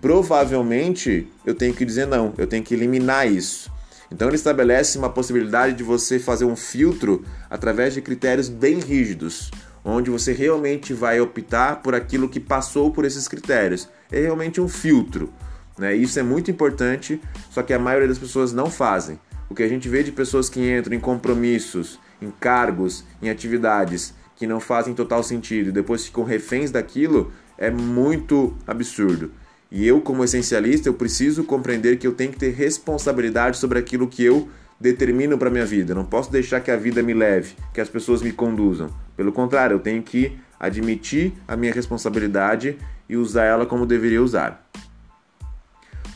provavelmente 0.00 1.26
eu 1.46 1.54
tenho 1.54 1.74
que 1.74 1.84
dizer 1.84 2.06
não, 2.06 2.34
eu 2.36 2.46
tenho 2.46 2.62
que 2.62 2.74
eliminar 2.74 3.30
isso. 3.30 3.70
Então 4.12 4.28
ele 4.28 4.36
estabelece 4.36 4.98
uma 4.98 5.08
possibilidade 5.08 5.74
de 5.74 5.84
você 5.84 6.18
fazer 6.18 6.44
um 6.44 6.56
filtro 6.56 7.24
através 7.48 7.94
de 7.94 8.02
critérios 8.02 8.48
bem 8.48 8.80
rígidos 8.80 9.50
onde 9.84 10.10
você 10.10 10.32
realmente 10.32 10.92
vai 10.92 11.20
optar 11.20 11.82
por 11.82 11.94
aquilo 11.94 12.28
que 12.28 12.40
passou 12.40 12.90
por 12.90 13.04
esses 13.04 13.26
critérios. 13.26 13.88
É 14.10 14.20
realmente 14.20 14.60
um 14.60 14.68
filtro. 14.68 15.32
Né? 15.78 15.94
Isso 15.94 16.18
é 16.18 16.22
muito 16.22 16.50
importante, 16.50 17.20
só 17.50 17.62
que 17.62 17.72
a 17.72 17.78
maioria 17.78 18.08
das 18.08 18.18
pessoas 18.18 18.52
não 18.52 18.66
fazem. 18.70 19.18
O 19.48 19.54
que 19.54 19.62
a 19.62 19.68
gente 19.68 19.88
vê 19.88 20.02
de 20.02 20.12
pessoas 20.12 20.48
que 20.48 20.60
entram 20.60 20.94
em 20.94 21.00
compromissos, 21.00 21.98
em 22.20 22.30
cargos, 22.30 23.04
em 23.20 23.30
atividades 23.30 24.14
que 24.36 24.46
não 24.46 24.60
fazem 24.60 24.94
total 24.94 25.22
sentido 25.22 25.68
e 25.68 25.72
depois 25.72 26.06
ficam 26.06 26.24
reféns 26.24 26.70
daquilo 26.70 27.32
é 27.58 27.70
muito 27.70 28.56
absurdo. 28.66 29.32
E 29.70 29.86
eu, 29.86 30.00
como 30.00 30.24
essencialista, 30.24 30.88
eu 30.88 30.94
preciso 30.94 31.44
compreender 31.44 31.98
que 31.98 32.06
eu 32.06 32.12
tenho 32.12 32.32
que 32.32 32.38
ter 32.38 32.50
responsabilidade 32.52 33.58
sobre 33.58 33.78
aquilo 33.78 34.08
que 34.08 34.24
eu 34.24 34.48
determino 34.80 35.36
para 35.36 35.50
minha 35.50 35.66
vida. 35.66 35.92
Eu 35.92 35.96
não 35.96 36.04
posso 36.04 36.32
deixar 36.32 36.60
que 36.60 36.70
a 36.70 36.76
vida 36.76 37.02
me 37.02 37.12
leve, 37.12 37.54
que 37.74 37.80
as 37.80 37.88
pessoas 37.88 38.22
me 38.22 38.32
conduzam. 38.32 38.90
Pelo 39.16 39.30
contrário, 39.30 39.74
eu 39.74 39.80
tenho 39.80 40.02
que 40.02 40.38
admitir 40.58 41.34
a 41.46 41.56
minha 41.56 41.72
responsabilidade 41.72 42.78
e 43.08 43.16
usar 43.16 43.44
ela 43.44 43.66
como 43.66 43.84
deveria 43.84 44.22
usar. 44.22 44.66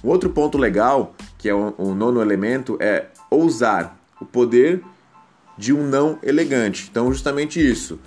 O 0.03 0.09
outro 0.09 0.31
ponto 0.31 0.57
legal, 0.57 1.15
que 1.39 1.49
é 1.49 1.55
o, 1.55 1.75
o 1.77 1.95
nono 1.95 2.21
elemento, 2.21 2.77
é 2.81 3.07
ousar 3.31 3.99
o 4.21 4.25
poder 4.25 4.83
de 5.57 5.73
um 5.73 5.87
não 5.87 6.19
elegante. 6.23 6.89
Então, 6.91 7.13
justamente 7.13 7.59
isso. 7.59 7.99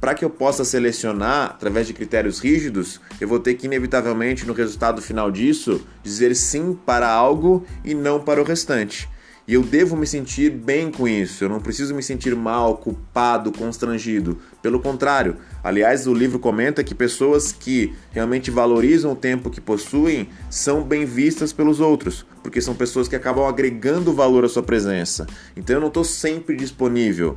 Para 0.00 0.14
que 0.14 0.24
eu 0.24 0.30
possa 0.30 0.64
selecionar 0.64 1.50
através 1.50 1.86
de 1.86 1.92
critérios 1.92 2.40
rígidos, 2.40 3.00
eu 3.20 3.28
vou 3.28 3.38
ter 3.38 3.54
que, 3.54 3.66
inevitavelmente, 3.66 4.46
no 4.46 4.52
resultado 4.52 5.00
final 5.00 5.30
disso, 5.30 5.86
dizer 6.02 6.34
sim 6.34 6.74
para 6.74 7.08
algo 7.08 7.64
e 7.84 7.94
não 7.94 8.18
para 8.20 8.40
o 8.40 8.44
restante. 8.44 9.08
E 9.46 9.54
eu 9.54 9.62
devo 9.62 9.96
me 9.96 10.06
sentir 10.06 10.50
bem 10.50 10.88
com 10.88 11.08
isso, 11.08 11.42
eu 11.42 11.48
não 11.48 11.58
preciso 11.58 11.92
me 11.94 12.02
sentir 12.02 12.34
mal, 12.36 12.76
culpado, 12.76 13.50
constrangido. 13.50 14.38
Pelo 14.62 14.78
contrário, 14.78 15.36
aliás, 15.64 16.06
o 16.06 16.14
livro 16.14 16.38
comenta 16.38 16.84
que 16.84 16.94
pessoas 16.94 17.50
que 17.50 17.92
realmente 18.12 18.52
valorizam 18.52 19.12
o 19.12 19.16
tempo 19.16 19.50
que 19.50 19.60
possuem 19.60 20.28
são 20.48 20.84
bem 20.84 21.04
vistas 21.04 21.52
pelos 21.52 21.80
outros, 21.80 22.24
porque 22.40 22.60
são 22.60 22.72
pessoas 22.72 23.08
que 23.08 23.16
acabam 23.16 23.44
agregando 23.44 24.12
valor 24.12 24.44
à 24.44 24.48
sua 24.48 24.62
presença. 24.62 25.26
Então 25.56 25.74
eu 25.74 25.80
não 25.80 25.88
estou 25.88 26.04
sempre 26.04 26.54
disponível. 26.54 27.36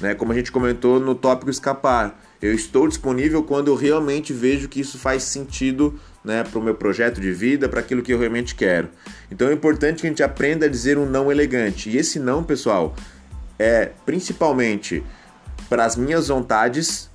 né? 0.00 0.14
Como 0.14 0.32
a 0.32 0.34
gente 0.34 0.50
comentou 0.50 0.98
no 0.98 1.14
tópico 1.14 1.50
escapar. 1.50 2.25
Eu 2.40 2.52
estou 2.52 2.86
disponível 2.86 3.42
quando 3.42 3.68
eu 3.68 3.74
realmente 3.74 4.32
vejo 4.32 4.68
que 4.68 4.80
isso 4.80 4.98
faz 4.98 5.22
sentido 5.22 5.98
né, 6.24 6.44
para 6.44 6.58
o 6.58 6.62
meu 6.62 6.74
projeto 6.74 7.20
de 7.20 7.32
vida, 7.32 7.68
para 7.68 7.80
aquilo 7.80 8.02
que 8.02 8.12
eu 8.12 8.18
realmente 8.18 8.54
quero. 8.54 8.88
Então 9.30 9.48
é 9.48 9.52
importante 9.52 10.00
que 10.00 10.06
a 10.06 10.10
gente 10.10 10.22
aprenda 10.22 10.66
a 10.66 10.68
dizer 10.68 10.98
um 10.98 11.06
não 11.06 11.30
elegante. 11.30 11.88
E 11.88 11.96
esse 11.96 12.18
não, 12.18 12.42
pessoal, 12.42 12.94
é 13.58 13.92
principalmente 14.04 15.02
para 15.68 15.84
as 15.84 15.96
minhas 15.96 16.28
vontades 16.28 17.10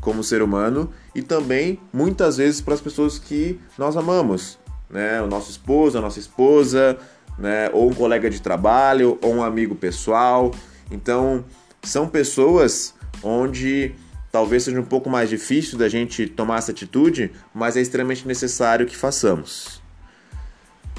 como 0.00 0.22
ser 0.22 0.42
humano 0.42 0.92
e 1.14 1.22
também 1.22 1.80
muitas 1.92 2.36
vezes 2.36 2.60
para 2.60 2.74
as 2.74 2.80
pessoas 2.80 3.18
que 3.18 3.60
nós 3.78 3.96
amamos, 3.96 4.58
né? 4.90 5.20
O 5.22 5.26
nosso 5.26 5.50
esposo, 5.50 5.98
a 5.98 6.00
nossa 6.00 6.18
esposa, 6.18 6.98
né? 7.38 7.68
Ou 7.72 7.90
um 7.90 7.94
colega 7.94 8.30
de 8.30 8.40
trabalho, 8.40 9.18
ou 9.22 9.34
um 9.34 9.42
amigo 9.42 9.74
pessoal. 9.74 10.52
Então, 10.90 11.44
são 11.82 12.08
pessoas 12.08 12.94
onde 13.22 13.94
talvez 14.36 14.64
seja 14.64 14.78
um 14.78 14.84
pouco 14.84 15.08
mais 15.08 15.30
difícil 15.30 15.78
da 15.78 15.88
gente 15.88 16.26
tomar 16.26 16.58
essa 16.58 16.70
atitude, 16.70 17.32
mas 17.54 17.74
é 17.74 17.80
extremamente 17.80 18.28
necessário 18.28 18.84
que 18.84 18.94
façamos. 18.94 19.80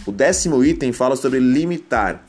O 0.07 0.11
décimo 0.11 0.65
item 0.65 0.91
fala 0.91 1.15
sobre 1.15 1.39
limitar. 1.39 2.25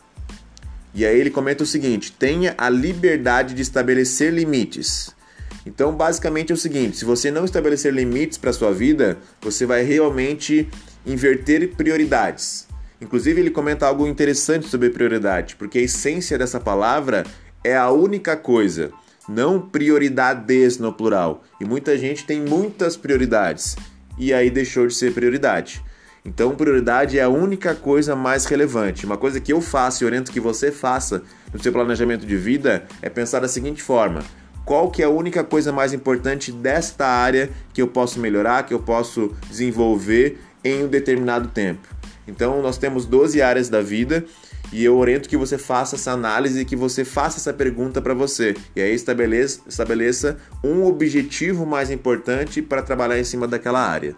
E 0.93 1.07
aí 1.07 1.19
ele 1.19 1.31
comenta 1.31 1.63
o 1.63 1.67
seguinte: 1.67 2.13
tenha 2.13 2.55
a 2.59 2.69
liberdade 2.69 3.55
de 3.55 3.63
estabelecer 3.63 4.35
limites. 4.35 5.17
Então, 5.65 5.95
basicamente 5.95 6.53
é 6.53 6.55
o 6.55 6.59
seguinte: 6.59 6.99
se 6.99 7.07
você 7.07 7.31
não 7.31 7.47
estabelecer 7.47 7.91
limites 7.91 8.37
para 8.37 8.53
sua 8.53 8.71
vida, 8.71 9.17
você 9.41 9.65
vai 9.65 9.85
realmente 9.85 10.69
inverter 11.07 11.75
prioridades. 11.75 12.69
Inclusive, 13.01 13.41
ele 13.41 13.51
comenta 13.51 13.87
algo 13.87 14.07
interessante 14.07 14.69
sobre 14.69 14.91
prioridade, 14.91 15.57
porque 15.57 15.79
a 15.79 15.83
essência 15.83 16.37
dessa 16.37 16.61
palavra 16.61 17.25
é 17.65 17.75
a 17.75 17.91
única 17.91 18.37
coisa, 18.37 18.93
não 19.29 19.61
prioridades 19.61 20.79
no 20.79 20.93
plural. 20.93 21.45
E 21.61 21.65
muita 21.65 21.99
gente 21.99 22.25
tem 22.25 22.41
muitas 22.41 22.97
prioridades 22.97 23.77
e 24.19 24.33
aí 24.33 24.51
deixou 24.51 24.87
de 24.87 24.95
ser 24.95 25.13
prioridade. 25.13 25.83
Então, 26.25 26.55
prioridade 26.55 27.19
é 27.19 27.23
a 27.23 27.29
única 27.29 27.75
coisa 27.75 28.15
mais 28.15 28.45
relevante. 28.45 29.07
Uma 29.07 29.17
coisa 29.17 29.41
que 29.41 29.53
eu 29.53 29.61
faço 29.61 30.03
e 30.03 30.07
oriento 30.07 30.33
que 30.33 30.41
você 30.41 30.71
faça 30.71 31.23
no 31.53 31.63
seu 31.63 31.73
planejamento 31.73 32.27
de 32.27 32.37
vida 32.37 32.87
é 33.01 33.09
pensar 33.09 33.41
da 33.41 33.49
seguinte 33.49 33.83
forma: 33.83 34.23
qual 34.65 34.91
que 34.91 35.03
é 35.03 35.07
a 35.07 35.11
única 35.11 35.43
coisa 35.43 35.73
mais 35.73 35.93
importante 35.93 36.53
desta 36.53 37.07
área 37.07 37.51
que 37.73 37.81
eu 37.81 37.89
posso 37.89 38.21
melhorar, 38.21 38.67
que 38.67 38.75
eu 38.75 38.81
posso 38.81 39.33
desenvolver 39.49 40.39
em 40.63 40.85
um 40.85 40.89
determinado 40.89 41.49
tempo? 41.49 41.89
Então, 42.27 42.61
nós 42.61 42.77
temos 42.77 43.07
12 43.07 43.41
áreas 43.41 43.71
da 43.71 43.81
vida 43.81 44.25
e 44.73 44.85
eu 44.85 44.97
oriento 44.99 45.29
que 45.29 45.37
você 45.37 45.57
faça 45.57 45.97
essa 45.97 46.13
análise 46.13 46.65
que 46.65 46.77
você 46.77 47.05
faça 47.05 47.39
essa 47.39 47.53
pergunta 47.53 48.03
para 48.03 48.15
você. 48.15 48.55
E 48.77 48.81
aí 48.81 48.95
estabeleça, 48.95 49.61
estabeleça 49.67 50.37
um 50.63 50.85
objetivo 50.85 51.65
mais 51.65 51.91
importante 51.91 52.61
para 52.61 52.83
trabalhar 52.83 53.19
em 53.19 53.25
cima 53.25 53.47
daquela 53.47 53.81
área. 53.81 54.15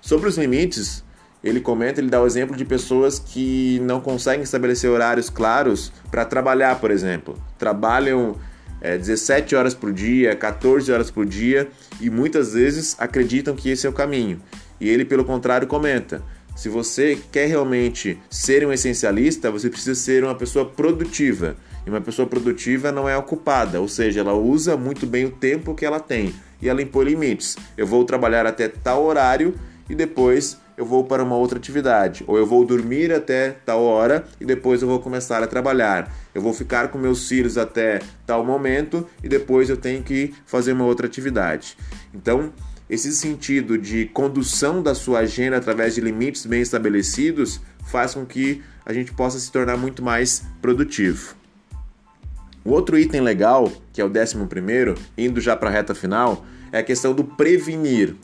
Sobre 0.00 0.28
os 0.28 0.36
limites, 0.36 1.04
ele 1.42 1.60
comenta, 1.60 2.00
ele 2.00 2.10
dá 2.10 2.20
o 2.20 2.26
exemplo 2.26 2.56
de 2.56 2.64
pessoas 2.64 3.18
que 3.18 3.78
não 3.84 4.00
conseguem 4.00 4.42
estabelecer 4.42 4.90
horários 4.90 5.30
claros 5.30 5.92
para 6.10 6.24
trabalhar, 6.24 6.80
por 6.80 6.90
exemplo. 6.90 7.40
Trabalham 7.56 8.36
é, 8.80 8.96
17 8.98 9.54
horas 9.54 9.74
por 9.74 9.92
dia, 9.92 10.34
14 10.34 10.90
horas 10.90 11.10
por 11.10 11.24
dia 11.24 11.68
e 12.00 12.10
muitas 12.10 12.54
vezes 12.54 12.96
acreditam 12.98 13.54
que 13.54 13.70
esse 13.70 13.86
é 13.86 13.90
o 13.90 13.92
caminho. 13.92 14.40
E 14.80 14.88
ele, 14.88 15.04
pelo 15.04 15.24
contrário, 15.24 15.66
comenta: 15.66 16.22
se 16.58 16.68
você 16.68 17.16
quer 17.30 17.46
realmente 17.46 18.20
ser 18.28 18.66
um 18.66 18.72
essencialista, 18.72 19.48
você 19.48 19.70
precisa 19.70 19.94
ser 19.94 20.24
uma 20.24 20.34
pessoa 20.34 20.64
produtiva. 20.64 21.54
E 21.86 21.88
uma 21.88 22.00
pessoa 22.00 22.26
produtiva 22.26 22.90
não 22.90 23.08
é 23.08 23.16
ocupada, 23.16 23.80
ou 23.80 23.86
seja, 23.86 24.18
ela 24.20 24.34
usa 24.34 24.76
muito 24.76 25.06
bem 25.06 25.24
o 25.24 25.30
tempo 25.30 25.72
que 25.72 25.86
ela 25.86 26.00
tem 26.00 26.34
e 26.60 26.68
ela 26.68 26.82
impõe 26.82 27.04
limites. 27.04 27.56
Eu 27.76 27.86
vou 27.86 28.04
trabalhar 28.04 28.44
até 28.44 28.66
tal 28.66 29.04
horário 29.04 29.54
e 29.88 29.94
depois 29.94 30.58
eu 30.76 30.84
vou 30.84 31.04
para 31.04 31.22
uma 31.22 31.36
outra 31.36 31.58
atividade, 31.58 32.24
ou 32.26 32.36
eu 32.36 32.44
vou 32.44 32.64
dormir 32.64 33.12
até 33.12 33.50
tal 33.64 33.82
hora 33.84 34.24
e 34.40 34.44
depois 34.44 34.82
eu 34.82 34.88
vou 34.88 34.98
começar 34.98 35.40
a 35.44 35.46
trabalhar. 35.46 36.12
Eu 36.34 36.42
vou 36.42 36.52
ficar 36.52 36.88
com 36.88 36.98
meus 36.98 37.28
filhos 37.28 37.56
até 37.56 38.00
tal 38.26 38.44
momento 38.44 39.06
e 39.22 39.28
depois 39.28 39.70
eu 39.70 39.76
tenho 39.76 40.02
que 40.02 40.34
fazer 40.44 40.72
uma 40.72 40.84
outra 40.84 41.06
atividade. 41.06 41.76
Então, 42.12 42.52
esse 42.88 43.12
sentido 43.12 43.76
de 43.76 44.06
condução 44.06 44.82
da 44.82 44.94
sua 44.94 45.20
agenda 45.20 45.56
através 45.56 45.94
de 45.94 46.00
limites 46.00 46.46
bem 46.46 46.62
estabelecidos 46.62 47.60
faz 47.86 48.14
com 48.14 48.24
que 48.24 48.62
a 48.84 48.92
gente 48.92 49.12
possa 49.12 49.38
se 49.38 49.52
tornar 49.52 49.76
muito 49.76 50.02
mais 50.02 50.44
produtivo. 50.62 51.36
O 52.64 52.70
outro 52.70 52.98
item 52.98 53.20
legal, 53.20 53.70
que 53.92 54.00
é 54.00 54.04
o 54.04 54.08
décimo 54.08 54.46
primeiro, 54.46 54.94
indo 55.16 55.40
já 55.40 55.56
para 55.56 55.68
a 55.68 55.72
reta 55.72 55.94
final, 55.94 56.44
é 56.72 56.78
a 56.78 56.82
questão 56.82 57.14
do 57.14 57.24
prevenir. 57.24 58.14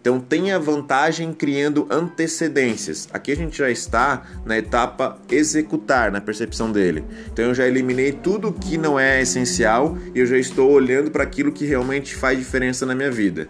Então 0.00 0.20
tenha 0.20 0.58
vantagem 0.58 1.32
criando 1.32 1.86
antecedências. 1.90 3.08
Aqui 3.12 3.32
a 3.32 3.36
gente 3.36 3.58
já 3.58 3.70
está 3.70 4.22
na 4.44 4.56
etapa 4.56 5.18
executar, 5.28 6.12
na 6.12 6.20
percepção 6.20 6.70
dele. 6.70 7.04
Então 7.32 7.46
eu 7.46 7.54
já 7.54 7.66
eliminei 7.66 8.12
tudo 8.12 8.52
que 8.52 8.78
não 8.78 8.98
é 8.98 9.20
essencial 9.20 9.98
e 10.14 10.20
eu 10.20 10.26
já 10.26 10.38
estou 10.38 10.70
olhando 10.70 11.10
para 11.10 11.24
aquilo 11.24 11.52
que 11.52 11.66
realmente 11.66 12.14
faz 12.14 12.38
diferença 12.38 12.86
na 12.86 12.94
minha 12.94 13.10
vida. 13.10 13.48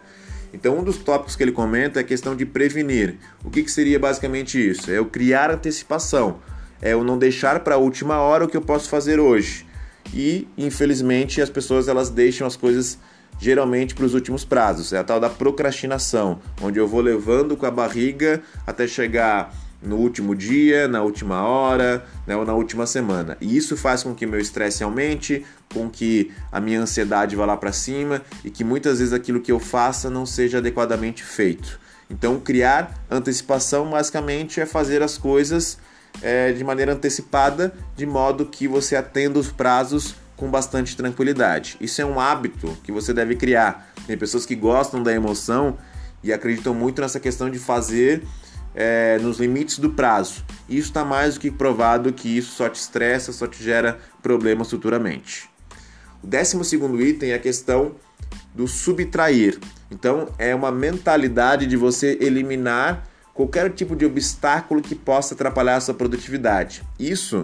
Então, 0.52 0.78
um 0.78 0.82
dos 0.82 0.98
tópicos 0.98 1.36
que 1.36 1.42
ele 1.42 1.52
comenta 1.52 2.00
é 2.00 2.02
a 2.02 2.04
questão 2.04 2.34
de 2.34 2.46
prevenir. 2.46 3.16
O 3.44 3.50
que, 3.50 3.62
que 3.62 3.70
seria 3.70 3.98
basicamente 3.98 4.58
isso? 4.58 4.90
É 4.90 5.00
o 5.00 5.06
criar 5.06 5.50
antecipação, 5.50 6.38
é 6.80 6.96
o 6.96 7.04
não 7.04 7.18
deixar 7.18 7.60
para 7.60 7.74
a 7.74 7.78
última 7.78 8.18
hora 8.18 8.44
o 8.44 8.48
que 8.48 8.56
eu 8.56 8.62
posso 8.62 8.88
fazer 8.88 9.20
hoje. 9.20 9.66
E, 10.12 10.48
infelizmente, 10.56 11.42
as 11.42 11.50
pessoas 11.50 11.88
elas 11.88 12.08
deixam 12.08 12.46
as 12.46 12.56
coisas 12.56 12.98
geralmente 13.38 13.94
para 13.94 14.04
os 14.04 14.14
últimos 14.14 14.44
prazos. 14.44 14.92
É 14.92 14.98
a 14.98 15.04
tal 15.04 15.20
da 15.20 15.30
procrastinação, 15.30 16.40
onde 16.62 16.78
eu 16.78 16.88
vou 16.88 17.00
levando 17.00 17.56
com 17.56 17.66
a 17.66 17.70
barriga 17.70 18.42
até 18.66 18.86
chegar 18.86 19.54
no 19.82 19.96
último 19.96 20.34
dia, 20.34 20.88
na 20.88 21.02
última 21.02 21.42
hora, 21.42 22.04
né, 22.26 22.36
ou 22.36 22.44
na 22.44 22.54
última 22.54 22.86
semana. 22.86 23.36
E 23.40 23.56
isso 23.56 23.76
faz 23.76 24.02
com 24.02 24.14
que 24.14 24.26
meu 24.26 24.40
estresse 24.40 24.82
aumente, 24.82 25.44
com 25.72 25.88
que 25.88 26.32
a 26.50 26.60
minha 26.60 26.80
ansiedade 26.80 27.36
vá 27.36 27.46
lá 27.46 27.56
para 27.56 27.72
cima 27.72 28.22
e 28.44 28.50
que 28.50 28.64
muitas 28.64 28.98
vezes 28.98 29.12
aquilo 29.12 29.40
que 29.40 29.52
eu 29.52 29.60
faça 29.60 30.10
não 30.10 30.26
seja 30.26 30.58
adequadamente 30.58 31.22
feito. 31.22 31.78
Então, 32.10 32.40
criar 32.40 32.94
antecipação 33.10 33.90
basicamente 33.90 34.60
é 34.60 34.66
fazer 34.66 35.02
as 35.02 35.18
coisas 35.18 35.78
é, 36.22 36.52
de 36.52 36.64
maneira 36.64 36.94
antecipada, 36.94 37.72
de 37.94 38.06
modo 38.06 38.46
que 38.46 38.66
você 38.66 38.96
atenda 38.96 39.38
os 39.38 39.52
prazos 39.52 40.14
com 40.36 40.50
bastante 40.50 40.96
tranquilidade. 40.96 41.76
Isso 41.80 42.00
é 42.00 42.04
um 42.04 42.18
hábito 42.18 42.76
que 42.82 42.90
você 42.90 43.12
deve 43.12 43.36
criar. 43.36 43.92
Tem 44.06 44.16
pessoas 44.16 44.46
que 44.46 44.54
gostam 44.54 45.02
da 45.02 45.12
emoção 45.12 45.76
e 46.22 46.32
acreditam 46.32 46.72
muito 46.72 47.02
nessa 47.02 47.20
questão 47.20 47.50
de 47.50 47.58
fazer 47.58 48.22
é, 48.80 49.18
nos 49.18 49.40
limites 49.40 49.80
do 49.80 49.90
prazo. 49.90 50.44
Isso 50.68 50.86
está 50.86 51.04
mais 51.04 51.34
do 51.34 51.40
que 51.40 51.50
provado 51.50 52.12
que 52.12 52.38
isso 52.38 52.54
só 52.54 52.68
te 52.68 52.76
estressa, 52.76 53.32
só 53.32 53.48
te 53.48 53.60
gera 53.60 53.98
problemas 54.22 54.70
futuramente. 54.70 55.50
O 56.22 56.26
décimo 56.28 56.62
segundo 56.62 57.02
item 57.02 57.32
é 57.32 57.34
a 57.34 57.40
questão 57.40 57.96
do 58.54 58.68
subtrair. 58.68 59.58
Então, 59.90 60.28
é 60.38 60.54
uma 60.54 60.70
mentalidade 60.70 61.66
de 61.66 61.76
você 61.76 62.16
eliminar 62.20 63.04
qualquer 63.34 63.68
tipo 63.72 63.96
de 63.96 64.06
obstáculo 64.06 64.80
que 64.80 64.94
possa 64.94 65.34
atrapalhar 65.34 65.76
a 65.76 65.80
sua 65.80 65.94
produtividade. 65.94 66.84
Isso 67.00 67.42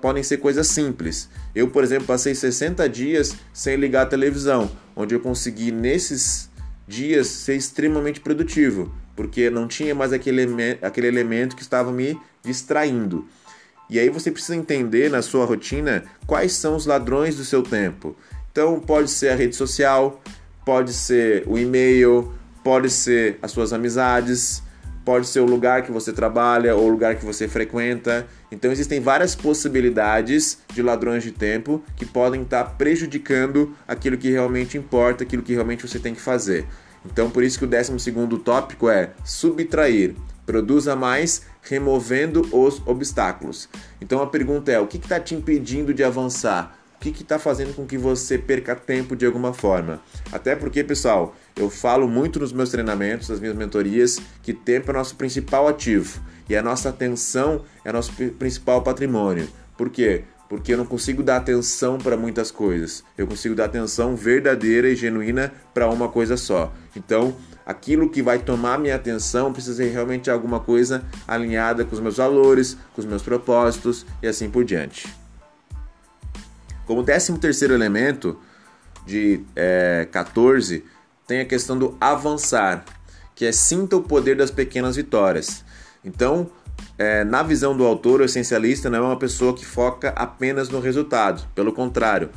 podem 0.00 0.22
ser 0.22 0.38
coisas 0.38 0.68
simples. 0.68 1.28
Eu, 1.54 1.68
por 1.68 1.84
exemplo, 1.84 2.06
passei 2.06 2.34
60 2.34 2.88
dias 2.88 3.36
sem 3.52 3.76
ligar 3.76 4.02
a 4.02 4.06
televisão, 4.06 4.70
onde 4.96 5.14
eu 5.14 5.20
consegui 5.20 5.70
nesses 5.70 6.50
dias 6.88 7.26
ser 7.26 7.56
extremamente 7.56 8.20
produtivo 8.20 9.01
porque 9.14 9.50
não 9.50 9.68
tinha 9.68 9.94
mais 9.94 10.12
aquele, 10.12 10.46
aquele 10.80 11.06
elemento 11.06 11.56
que 11.56 11.62
estava 11.62 11.92
me 11.92 12.18
distraindo. 12.42 13.26
E 13.88 13.98
aí 13.98 14.08
você 14.08 14.30
precisa 14.30 14.56
entender 14.56 15.10
na 15.10 15.20
sua 15.20 15.44
rotina 15.44 16.04
quais 16.26 16.52
são 16.52 16.76
os 16.76 16.86
ladrões 16.86 17.36
do 17.36 17.44
seu 17.44 17.62
tempo. 17.62 18.16
Então 18.50 18.80
pode 18.80 19.10
ser 19.10 19.28
a 19.28 19.34
rede 19.34 19.54
social, 19.54 20.22
pode 20.64 20.92
ser 20.92 21.44
o 21.46 21.58
e-mail, 21.58 22.32
pode 22.64 22.88
ser 22.90 23.38
as 23.42 23.50
suas 23.50 23.72
amizades, 23.72 24.62
pode 25.04 25.26
ser 25.26 25.40
o 25.40 25.44
lugar 25.44 25.82
que 25.82 25.92
você 25.92 26.12
trabalha 26.12 26.74
ou 26.74 26.86
o 26.86 26.90
lugar 26.90 27.16
que 27.16 27.24
você 27.24 27.48
frequenta. 27.48 28.26
Então 28.50 28.70
existem 28.70 29.00
várias 29.00 29.34
possibilidades 29.34 30.58
de 30.72 30.82
ladrões 30.82 31.22
de 31.22 31.32
tempo 31.32 31.82
que 31.96 32.06
podem 32.06 32.42
estar 32.42 32.64
prejudicando 32.76 33.74
aquilo 33.86 34.16
que 34.16 34.30
realmente 34.30 34.78
importa, 34.78 35.24
aquilo 35.24 35.42
que 35.42 35.52
realmente 35.52 35.86
você 35.86 35.98
tem 35.98 36.14
que 36.14 36.20
fazer. 36.20 36.66
Então, 37.04 37.30
por 37.30 37.42
isso 37.42 37.58
que 37.58 37.64
o 37.64 37.68
décimo 37.68 37.98
segundo 37.98 38.38
tópico 38.38 38.88
é 38.88 39.10
subtrair. 39.24 40.14
Produza 40.44 40.96
mais 40.96 41.42
removendo 41.62 42.48
os 42.52 42.82
obstáculos. 42.86 43.68
Então 44.00 44.20
a 44.20 44.26
pergunta 44.26 44.72
é: 44.72 44.78
o 44.78 44.86
que 44.86 44.96
está 44.96 45.20
te 45.20 45.34
impedindo 45.34 45.94
de 45.94 46.02
avançar? 46.02 46.76
O 46.96 46.98
que 46.98 47.22
está 47.22 47.38
fazendo 47.38 47.74
com 47.74 47.84
que 47.84 47.98
você 47.98 48.38
perca 48.38 48.76
tempo 48.76 49.16
de 49.16 49.26
alguma 49.26 49.52
forma? 49.52 50.00
Até 50.30 50.54
porque, 50.54 50.84
pessoal, 50.84 51.34
eu 51.56 51.68
falo 51.68 52.08
muito 52.08 52.38
nos 52.38 52.52
meus 52.52 52.70
treinamentos, 52.70 53.28
nas 53.28 53.40
minhas 53.40 53.56
mentorias, 53.56 54.20
que 54.40 54.52
tempo 54.52 54.90
é 54.90 54.94
nosso 54.94 55.16
principal 55.16 55.66
ativo 55.66 56.20
e 56.48 56.56
a 56.56 56.62
nossa 56.62 56.90
atenção 56.90 57.64
é 57.84 57.92
nosso 57.92 58.12
principal 58.12 58.82
patrimônio. 58.82 59.48
Por 59.76 59.90
quê? 59.90 60.24
Porque 60.52 60.74
eu 60.74 60.76
não 60.76 60.84
consigo 60.84 61.22
dar 61.22 61.38
atenção 61.38 61.96
para 61.96 62.14
muitas 62.14 62.50
coisas. 62.50 63.02
Eu 63.16 63.26
consigo 63.26 63.54
dar 63.54 63.64
atenção 63.64 64.14
verdadeira 64.14 64.86
e 64.90 64.94
genuína 64.94 65.50
para 65.72 65.88
uma 65.88 66.10
coisa 66.10 66.36
só. 66.36 66.70
Então, 66.94 67.34
aquilo 67.64 68.10
que 68.10 68.22
vai 68.22 68.38
tomar 68.38 68.78
minha 68.78 68.94
atenção 68.94 69.50
precisa 69.50 69.76
ser 69.76 69.90
realmente 69.90 70.30
alguma 70.30 70.60
coisa 70.60 71.06
alinhada 71.26 71.86
com 71.86 71.94
os 71.94 72.00
meus 72.02 72.18
valores, 72.18 72.76
com 72.94 73.00
os 73.00 73.06
meus 73.06 73.22
propósitos 73.22 74.04
e 74.22 74.26
assim 74.26 74.50
por 74.50 74.62
diante. 74.62 75.08
Como 76.84 77.02
décimo 77.02 77.38
terceiro 77.38 77.72
elemento 77.72 78.38
de 79.06 79.40
é, 79.56 80.06
14, 80.12 80.84
tem 81.26 81.40
a 81.40 81.46
questão 81.46 81.78
do 81.78 81.96
avançar, 81.98 82.84
que 83.34 83.46
é 83.46 83.52
sinta 83.52 83.96
o 83.96 84.02
poder 84.02 84.36
das 84.36 84.50
pequenas 84.50 84.96
vitórias. 84.96 85.64
Então, 86.04 86.50
é, 86.98 87.24
na 87.24 87.42
visão 87.42 87.76
do 87.76 87.84
autor, 87.84 88.20
o 88.20 88.24
essencialista 88.24 88.90
não 88.90 88.98
é 88.98 89.00
uma 89.00 89.18
pessoa 89.18 89.54
que 89.54 89.64
foca 89.64 90.10
apenas 90.10 90.68
no 90.68 90.80
resultado. 90.80 91.46
Pelo 91.54 91.72
contrário, 91.72 92.30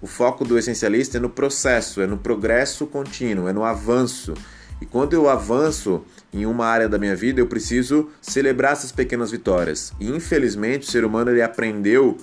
o 0.00 0.06
foco 0.06 0.44
do 0.44 0.58
essencialista 0.58 1.16
é 1.18 1.20
no 1.20 1.30
processo, 1.30 2.00
é 2.00 2.06
no 2.06 2.16
progresso 2.16 2.86
contínuo, 2.86 3.48
é 3.48 3.52
no 3.52 3.64
avanço. 3.64 4.34
E 4.80 4.86
quando 4.86 5.14
eu 5.14 5.28
avanço 5.28 6.04
em 6.32 6.44
uma 6.44 6.66
área 6.66 6.88
da 6.88 6.98
minha 6.98 7.16
vida, 7.16 7.40
eu 7.40 7.46
preciso 7.46 8.10
celebrar 8.20 8.72
essas 8.72 8.92
pequenas 8.92 9.30
vitórias. 9.30 9.92
E 9.98 10.08
infelizmente, 10.08 10.86
o 10.86 10.90
ser 10.90 11.04
humano 11.04 11.30
ele 11.30 11.42
aprendeu, 11.42 12.16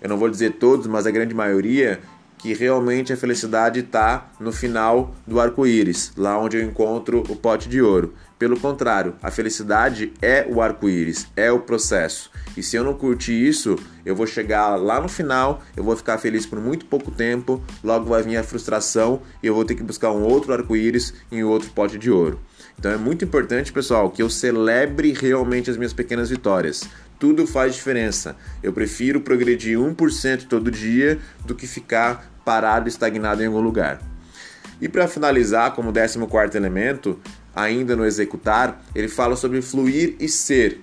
eu 0.00 0.08
não 0.08 0.16
vou 0.16 0.30
dizer 0.30 0.54
todos, 0.54 0.86
mas 0.86 1.06
a 1.06 1.10
grande 1.10 1.34
maioria, 1.34 2.00
que 2.40 2.54
realmente 2.54 3.12
a 3.12 3.16
felicidade 3.16 3.80
está 3.80 4.30
no 4.40 4.50
final 4.50 5.14
do 5.26 5.38
arco-íris, 5.38 6.12
lá 6.16 6.38
onde 6.38 6.56
eu 6.56 6.62
encontro 6.62 7.22
o 7.28 7.36
pote 7.36 7.68
de 7.68 7.82
ouro. 7.82 8.14
Pelo 8.38 8.58
contrário, 8.58 9.14
a 9.22 9.30
felicidade 9.30 10.14
é 10.22 10.46
o 10.48 10.62
arco-íris, 10.62 11.26
é 11.36 11.52
o 11.52 11.60
processo. 11.60 12.30
E 12.56 12.62
se 12.62 12.74
eu 12.74 12.82
não 12.82 12.94
curtir 12.94 13.34
isso, 13.34 13.76
eu 14.04 14.16
vou 14.16 14.26
chegar 14.26 14.76
lá 14.76 14.98
no 14.98 15.08
final, 15.08 15.62
eu 15.76 15.84
vou 15.84 15.94
ficar 15.94 16.16
feliz 16.16 16.46
por 16.46 16.58
muito 16.58 16.86
pouco 16.86 17.10
tempo, 17.10 17.62
logo 17.84 18.06
vai 18.06 18.22
vir 18.22 18.38
a 18.38 18.42
frustração 18.42 19.20
e 19.42 19.46
eu 19.46 19.54
vou 19.54 19.64
ter 19.64 19.74
que 19.74 19.82
buscar 19.82 20.10
um 20.10 20.22
outro 20.22 20.54
arco-íris 20.54 21.12
em 21.30 21.44
outro 21.44 21.70
pote 21.72 21.98
de 21.98 22.10
ouro. 22.10 22.40
Então 22.78 22.90
é 22.90 22.96
muito 22.96 23.22
importante, 23.22 23.70
pessoal, 23.70 24.08
que 24.08 24.22
eu 24.22 24.30
celebre 24.30 25.12
realmente 25.12 25.70
as 25.70 25.76
minhas 25.76 25.92
pequenas 25.92 26.30
vitórias. 26.30 26.88
Tudo 27.20 27.46
faz 27.46 27.74
diferença. 27.74 28.34
Eu 28.62 28.72
prefiro 28.72 29.20
progredir 29.20 29.78
1% 29.78 30.48
todo 30.48 30.70
dia 30.70 31.18
do 31.44 31.54
que 31.54 31.66
ficar 31.66 32.32
parado, 32.46 32.88
estagnado 32.88 33.42
em 33.42 33.46
algum 33.46 33.60
lugar. 33.60 34.00
E 34.80 34.88
para 34.88 35.06
finalizar, 35.06 35.74
como 35.74 35.92
14 35.92 36.56
elemento, 36.56 37.20
ainda 37.54 37.94
no 37.94 38.06
executar, 38.06 38.82
ele 38.94 39.06
fala 39.06 39.36
sobre 39.36 39.60
fluir 39.60 40.16
e 40.18 40.30
ser. 40.30 40.80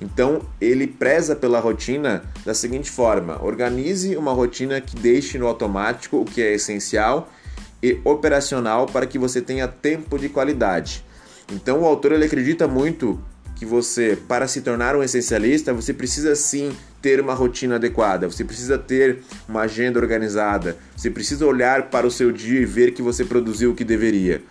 Então, 0.00 0.42
ele 0.60 0.84
preza 0.84 1.36
pela 1.36 1.60
rotina 1.60 2.24
da 2.44 2.54
seguinte 2.54 2.90
forma: 2.90 3.40
organize 3.40 4.16
uma 4.16 4.32
rotina 4.32 4.80
que 4.80 4.96
deixe 4.96 5.38
no 5.38 5.46
automático 5.46 6.16
o 6.16 6.24
que 6.24 6.42
é 6.42 6.54
essencial 6.54 7.32
e 7.80 8.00
operacional 8.04 8.86
para 8.86 9.06
que 9.06 9.16
você 9.16 9.40
tenha 9.40 9.68
tempo 9.68 10.18
de 10.18 10.28
qualidade. 10.28 11.04
Então, 11.52 11.82
o 11.82 11.86
autor 11.86 12.10
ele 12.10 12.24
acredita 12.24 12.66
muito 12.66 13.20
que 13.58 13.66
você, 13.66 14.16
para 14.28 14.46
se 14.46 14.60
tornar 14.60 14.94
um 14.94 15.02
essencialista, 15.02 15.74
você 15.74 15.92
precisa 15.92 16.34
sim 16.36 16.70
ter 17.02 17.20
uma 17.20 17.34
rotina 17.34 17.74
adequada, 17.74 18.30
você 18.30 18.44
precisa 18.44 18.78
ter 18.78 19.18
uma 19.48 19.62
agenda 19.62 19.98
organizada, 19.98 20.76
você 20.96 21.10
precisa 21.10 21.44
olhar 21.44 21.90
para 21.90 22.06
o 22.06 22.10
seu 22.10 22.30
dia 22.30 22.60
e 22.60 22.64
ver 22.64 22.92
que 22.92 23.02
você 23.02 23.24
produziu 23.24 23.72
o 23.72 23.74
que 23.74 23.84
deveria. 23.84 24.42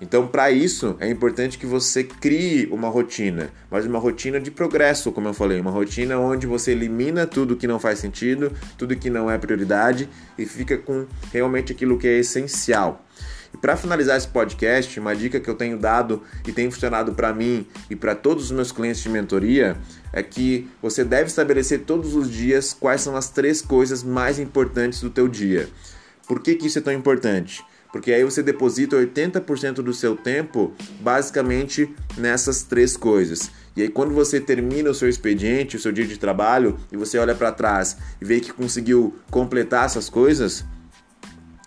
Então, 0.00 0.26
para 0.26 0.50
isso, 0.50 0.96
é 1.00 1.08
importante 1.08 1.56
que 1.56 1.66
você 1.66 2.04
crie 2.04 2.66
uma 2.70 2.88
rotina, 2.88 3.50
mas 3.70 3.86
uma 3.86 3.98
rotina 3.98 4.40
de 4.40 4.50
progresso, 4.50 5.12
como 5.12 5.28
eu 5.28 5.34
falei, 5.34 5.60
uma 5.60 5.70
rotina 5.70 6.18
onde 6.18 6.46
você 6.46 6.72
elimina 6.72 7.26
tudo 7.26 7.56
que 7.56 7.66
não 7.66 7.78
faz 7.78 8.00
sentido, 8.00 8.52
tudo 8.76 8.96
que 8.96 9.08
não 9.08 9.30
é 9.30 9.38
prioridade 9.38 10.08
e 10.36 10.44
fica 10.44 10.76
com 10.76 11.06
realmente 11.32 11.72
aquilo 11.72 11.96
que 11.96 12.08
é 12.08 12.18
essencial. 12.18 13.03
E 13.54 13.56
para 13.56 13.76
finalizar 13.76 14.16
esse 14.16 14.26
podcast, 14.26 14.98
uma 14.98 15.14
dica 15.14 15.38
que 15.38 15.48
eu 15.48 15.54
tenho 15.54 15.78
dado 15.78 16.20
e 16.46 16.50
tem 16.50 16.68
funcionado 16.68 17.14
para 17.14 17.32
mim 17.32 17.64
e 17.88 17.94
para 17.94 18.12
todos 18.12 18.46
os 18.46 18.50
meus 18.50 18.72
clientes 18.72 19.00
de 19.00 19.08
mentoria 19.08 19.76
é 20.12 20.24
que 20.24 20.68
você 20.82 21.04
deve 21.04 21.28
estabelecer 21.28 21.82
todos 21.82 22.16
os 22.16 22.28
dias 22.28 22.74
quais 22.74 23.00
são 23.00 23.16
as 23.16 23.30
três 23.30 23.62
coisas 23.62 24.02
mais 24.02 24.40
importantes 24.40 25.00
do 25.00 25.08
teu 25.08 25.28
dia. 25.28 25.68
Por 26.26 26.40
que, 26.40 26.56
que 26.56 26.66
isso 26.66 26.80
é 26.80 26.82
tão 26.82 26.92
importante? 26.92 27.64
Porque 27.92 28.12
aí 28.12 28.24
você 28.24 28.42
deposita 28.42 28.96
80% 28.96 29.74
do 29.74 29.94
seu 29.94 30.16
tempo 30.16 30.72
basicamente 30.98 31.94
nessas 32.18 32.64
três 32.64 32.96
coisas. 32.96 33.52
E 33.76 33.82
aí 33.82 33.88
quando 33.88 34.12
você 34.12 34.40
termina 34.40 34.90
o 34.90 34.94
seu 34.94 35.08
expediente, 35.08 35.76
o 35.76 35.80
seu 35.80 35.92
dia 35.92 36.04
de 36.04 36.18
trabalho, 36.18 36.76
e 36.90 36.96
você 36.96 37.18
olha 37.18 37.36
para 37.36 37.52
trás 37.52 37.96
e 38.20 38.24
vê 38.24 38.40
que 38.40 38.52
conseguiu 38.52 39.14
completar 39.30 39.84
essas 39.84 40.08
coisas, 40.08 40.64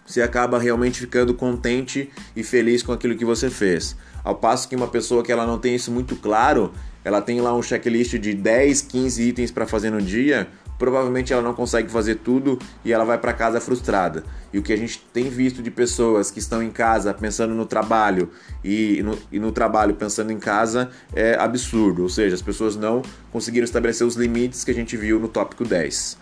você 0.08 0.22
acaba 0.22 0.58
realmente 0.58 1.02
ficando 1.02 1.34
contente 1.34 2.10
e 2.36 2.42
feliz 2.42 2.82
com 2.82 2.94
aquilo 2.94 3.16
que 3.16 3.26
você 3.26 3.50
fez. 3.50 3.96
Ao 4.24 4.36
passo 4.36 4.68
que 4.68 4.76
uma 4.76 4.88
pessoa 4.88 5.24
que 5.24 5.32
ela 5.32 5.46
não 5.46 5.60
tem 5.60 5.76
isso 5.76 5.92
muito 5.92 6.16
claro, 6.16 6.72
ela 7.04 7.22
tem 7.22 7.42
lá 7.42 7.54
um 7.54 7.62
checklist 7.62 8.18
de 8.18 8.34
10, 8.34 8.82
15 8.82 9.22
itens 9.22 9.52
para 9.52 9.68
fazer 9.68 9.90
no 9.90 10.02
dia, 10.02 10.48
provavelmente 10.78 11.34
ela 11.34 11.42
não 11.42 11.54
consegue 11.54 11.90
fazer 11.90 12.16
tudo 12.16 12.60
e 12.86 12.94
ela 12.94 13.04
vai 13.04 13.18
para 13.18 13.34
casa 13.34 13.60
frustrada. 13.60 14.24
E 14.54 14.58
o 14.58 14.64
que 14.64 14.72
a 14.72 14.78
gente 14.78 15.00
tem 15.14 15.30
visto 15.30 15.62
de 15.62 15.72
pessoas 15.72 16.32
que 16.32 16.40
estão 16.40 16.62
em 16.62 16.70
casa 16.70 17.14
pensando 17.14 17.54
no 17.54 17.66
trabalho 17.66 18.30
e 18.64 19.02
no, 19.04 19.18
e 19.32 19.40
no 19.40 19.52
trabalho 19.52 19.96
pensando 19.96 20.32
em 20.32 20.40
casa 20.40 20.90
é 21.14 21.36
absurdo, 21.36 22.04
ou 22.04 22.10
seja, 22.10 22.36
as 22.36 22.42
pessoas 22.42 22.76
não 22.76 23.02
conseguiram 23.32 23.66
estabelecer 23.66 24.06
os 24.06 24.16
limites 24.16 24.64
que 24.64 24.72
a 24.72 24.74
gente 24.76 24.96
viu 24.96 25.20
no 25.20 25.28
tópico 25.28 25.66
10. 25.66 26.18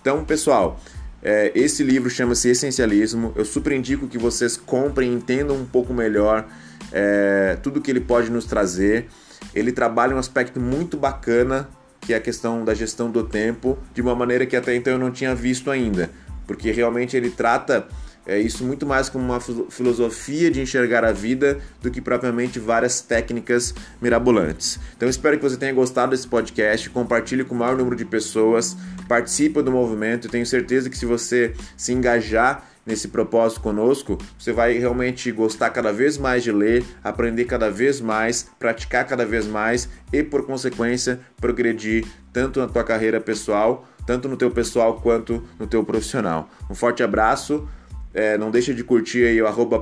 Então, 0.00 0.24
pessoal, 0.24 0.80
é, 1.22 1.52
esse 1.54 1.82
livro 1.82 2.08
chama-se 2.08 2.48
Essencialismo. 2.48 3.32
Eu 3.36 3.44
super 3.44 3.72
indico 3.72 4.08
que 4.08 4.18
vocês 4.18 4.56
comprem, 4.56 5.12
entendam 5.12 5.56
um 5.56 5.66
pouco 5.66 5.92
melhor 5.92 6.46
é, 6.92 7.58
tudo 7.62 7.80
que 7.80 7.90
ele 7.90 8.00
pode 8.00 8.30
nos 8.30 8.44
trazer. 8.44 9.08
Ele 9.54 9.72
trabalha 9.72 10.14
um 10.14 10.18
aspecto 10.18 10.58
muito 10.58 10.96
bacana, 10.96 11.68
que 12.00 12.14
é 12.14 12.16
a 12.16 12.20
questão 12.20 12.64
da 12.64 12.74
gestão 12.74 13.10
do 13.10 13.24
tempo, 13.24 13.78
de 13.94 14.00
uma 14.00 14.14
maneira 14.14 14.46
que 14.46 14.56
até 14.56 14.74
então 14.74 14.92
eu 14.94 14.98
não 14.98 15.10
tinha 15.10 15.34
visto 15.34 15.70
ainda, 15.70 16.10
porque 16.46 16.70
realmente 16.70 17.16
ele 17.16 17.30
trata 17.30 17.86
é 18.26 18.38
isso 18.38 18.64
muito 18.64 18.86
mais 18.86 19.08
como 19.08 19.24
uma 19.24 19.40
filosofia 19.40 20.50
de 20.50 20.60
enxergar 20.60 21.04
a 21.04 21.12
vida 21.12 21.58
do 21.80 21.90
que 21.90 22.00
propriamente 22.00 22.58
várias 22.58 23.00
técnicas 23.00 23.74
mirabolantes. 24.00 24.78
Então 24.96 25.08
espero 25.08 25.36
que 25.36 25.42
você 25.42 25.56
tenha 25.56 25.72
gostado 25.72 26.10
desse 26.10 26.28
podcast, 26.28 26.88
compartilhe 26.90 27.44
com 27.44 27.54
o 27.54 27.58
maior 27.58 27.76
número 27.76 27.96
de 27.96 28.04
pessoas, 28.04 28.76
participe 29.08 29.62
do 29.62 29.72
movimento. 29.72 30.28
Tenho 30.28 30.46
certeza 30.46 30.90
que 30.90 30.98
se 30.98 31.06
você 31.06 31.54
se 31.76 31.92
engajar 31.92 32.70
nesse 32.84 33.08
propósito 33.08 33.60
conosco, 33.60 34.18
você 34.38 34.52
vai 34.52 34.74
realmente 34.74 35.30
gostar 35.30 35.70
cada 35.70 35.92
vez 35.92 36.18
mais 36.18 36.42
de 36.42 36.52
ler, 36.52 36.84
aprender 37.02 37.44
cada 37.44 37.70
vez 37.70 38.00
mais, 38.00 38.48
praticar 38.58 39.06
cada 39.06 39.24
vez 39.24 39.46
mais 39.46 39.88
e 40.12 40.22
por 40.22 40.46
consequência 40.46 41.20
progredir 41.40 42.06
tanto 42.32 42.60
na 42.60 42.66
tua 42.66 42.84
carreira 42.84 43.20
pessoal, 43.20 43.88
tanto 44.06 44.28
no 44.28 44.36
teu 44.36 44.50
pessoal 44.50 45.00
quanto 45.00 45.42
no 45.58 45.66
teu 45.66 45.84
profissional. 45.84 46.48
Um 46.68 46.74
forte 46.74 47.02
abraço. 47.02 47.68
É, 48.12 48.36
não 48.36 48.50
deixa 48.50 48.74
de 48.74 48.82
curtir 48.82 49.24
aí 49.24 49.40
o 49.40 49.46
arroba 49.46 49.80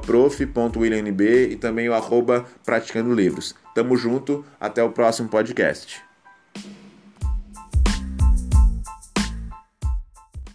e 1.51 1.57
também 1.57 1.89
o 1.89 1.95
arroba 1.95 2.45
praticando 2.65 3.15
livros. 3.15 3.55
Tamo 3.75 3.97
junto, 3.97 4.45
até 4.61 4.83
o 4.83 4.91
próximo 4.91 5.29
podcast. 5.29 6.08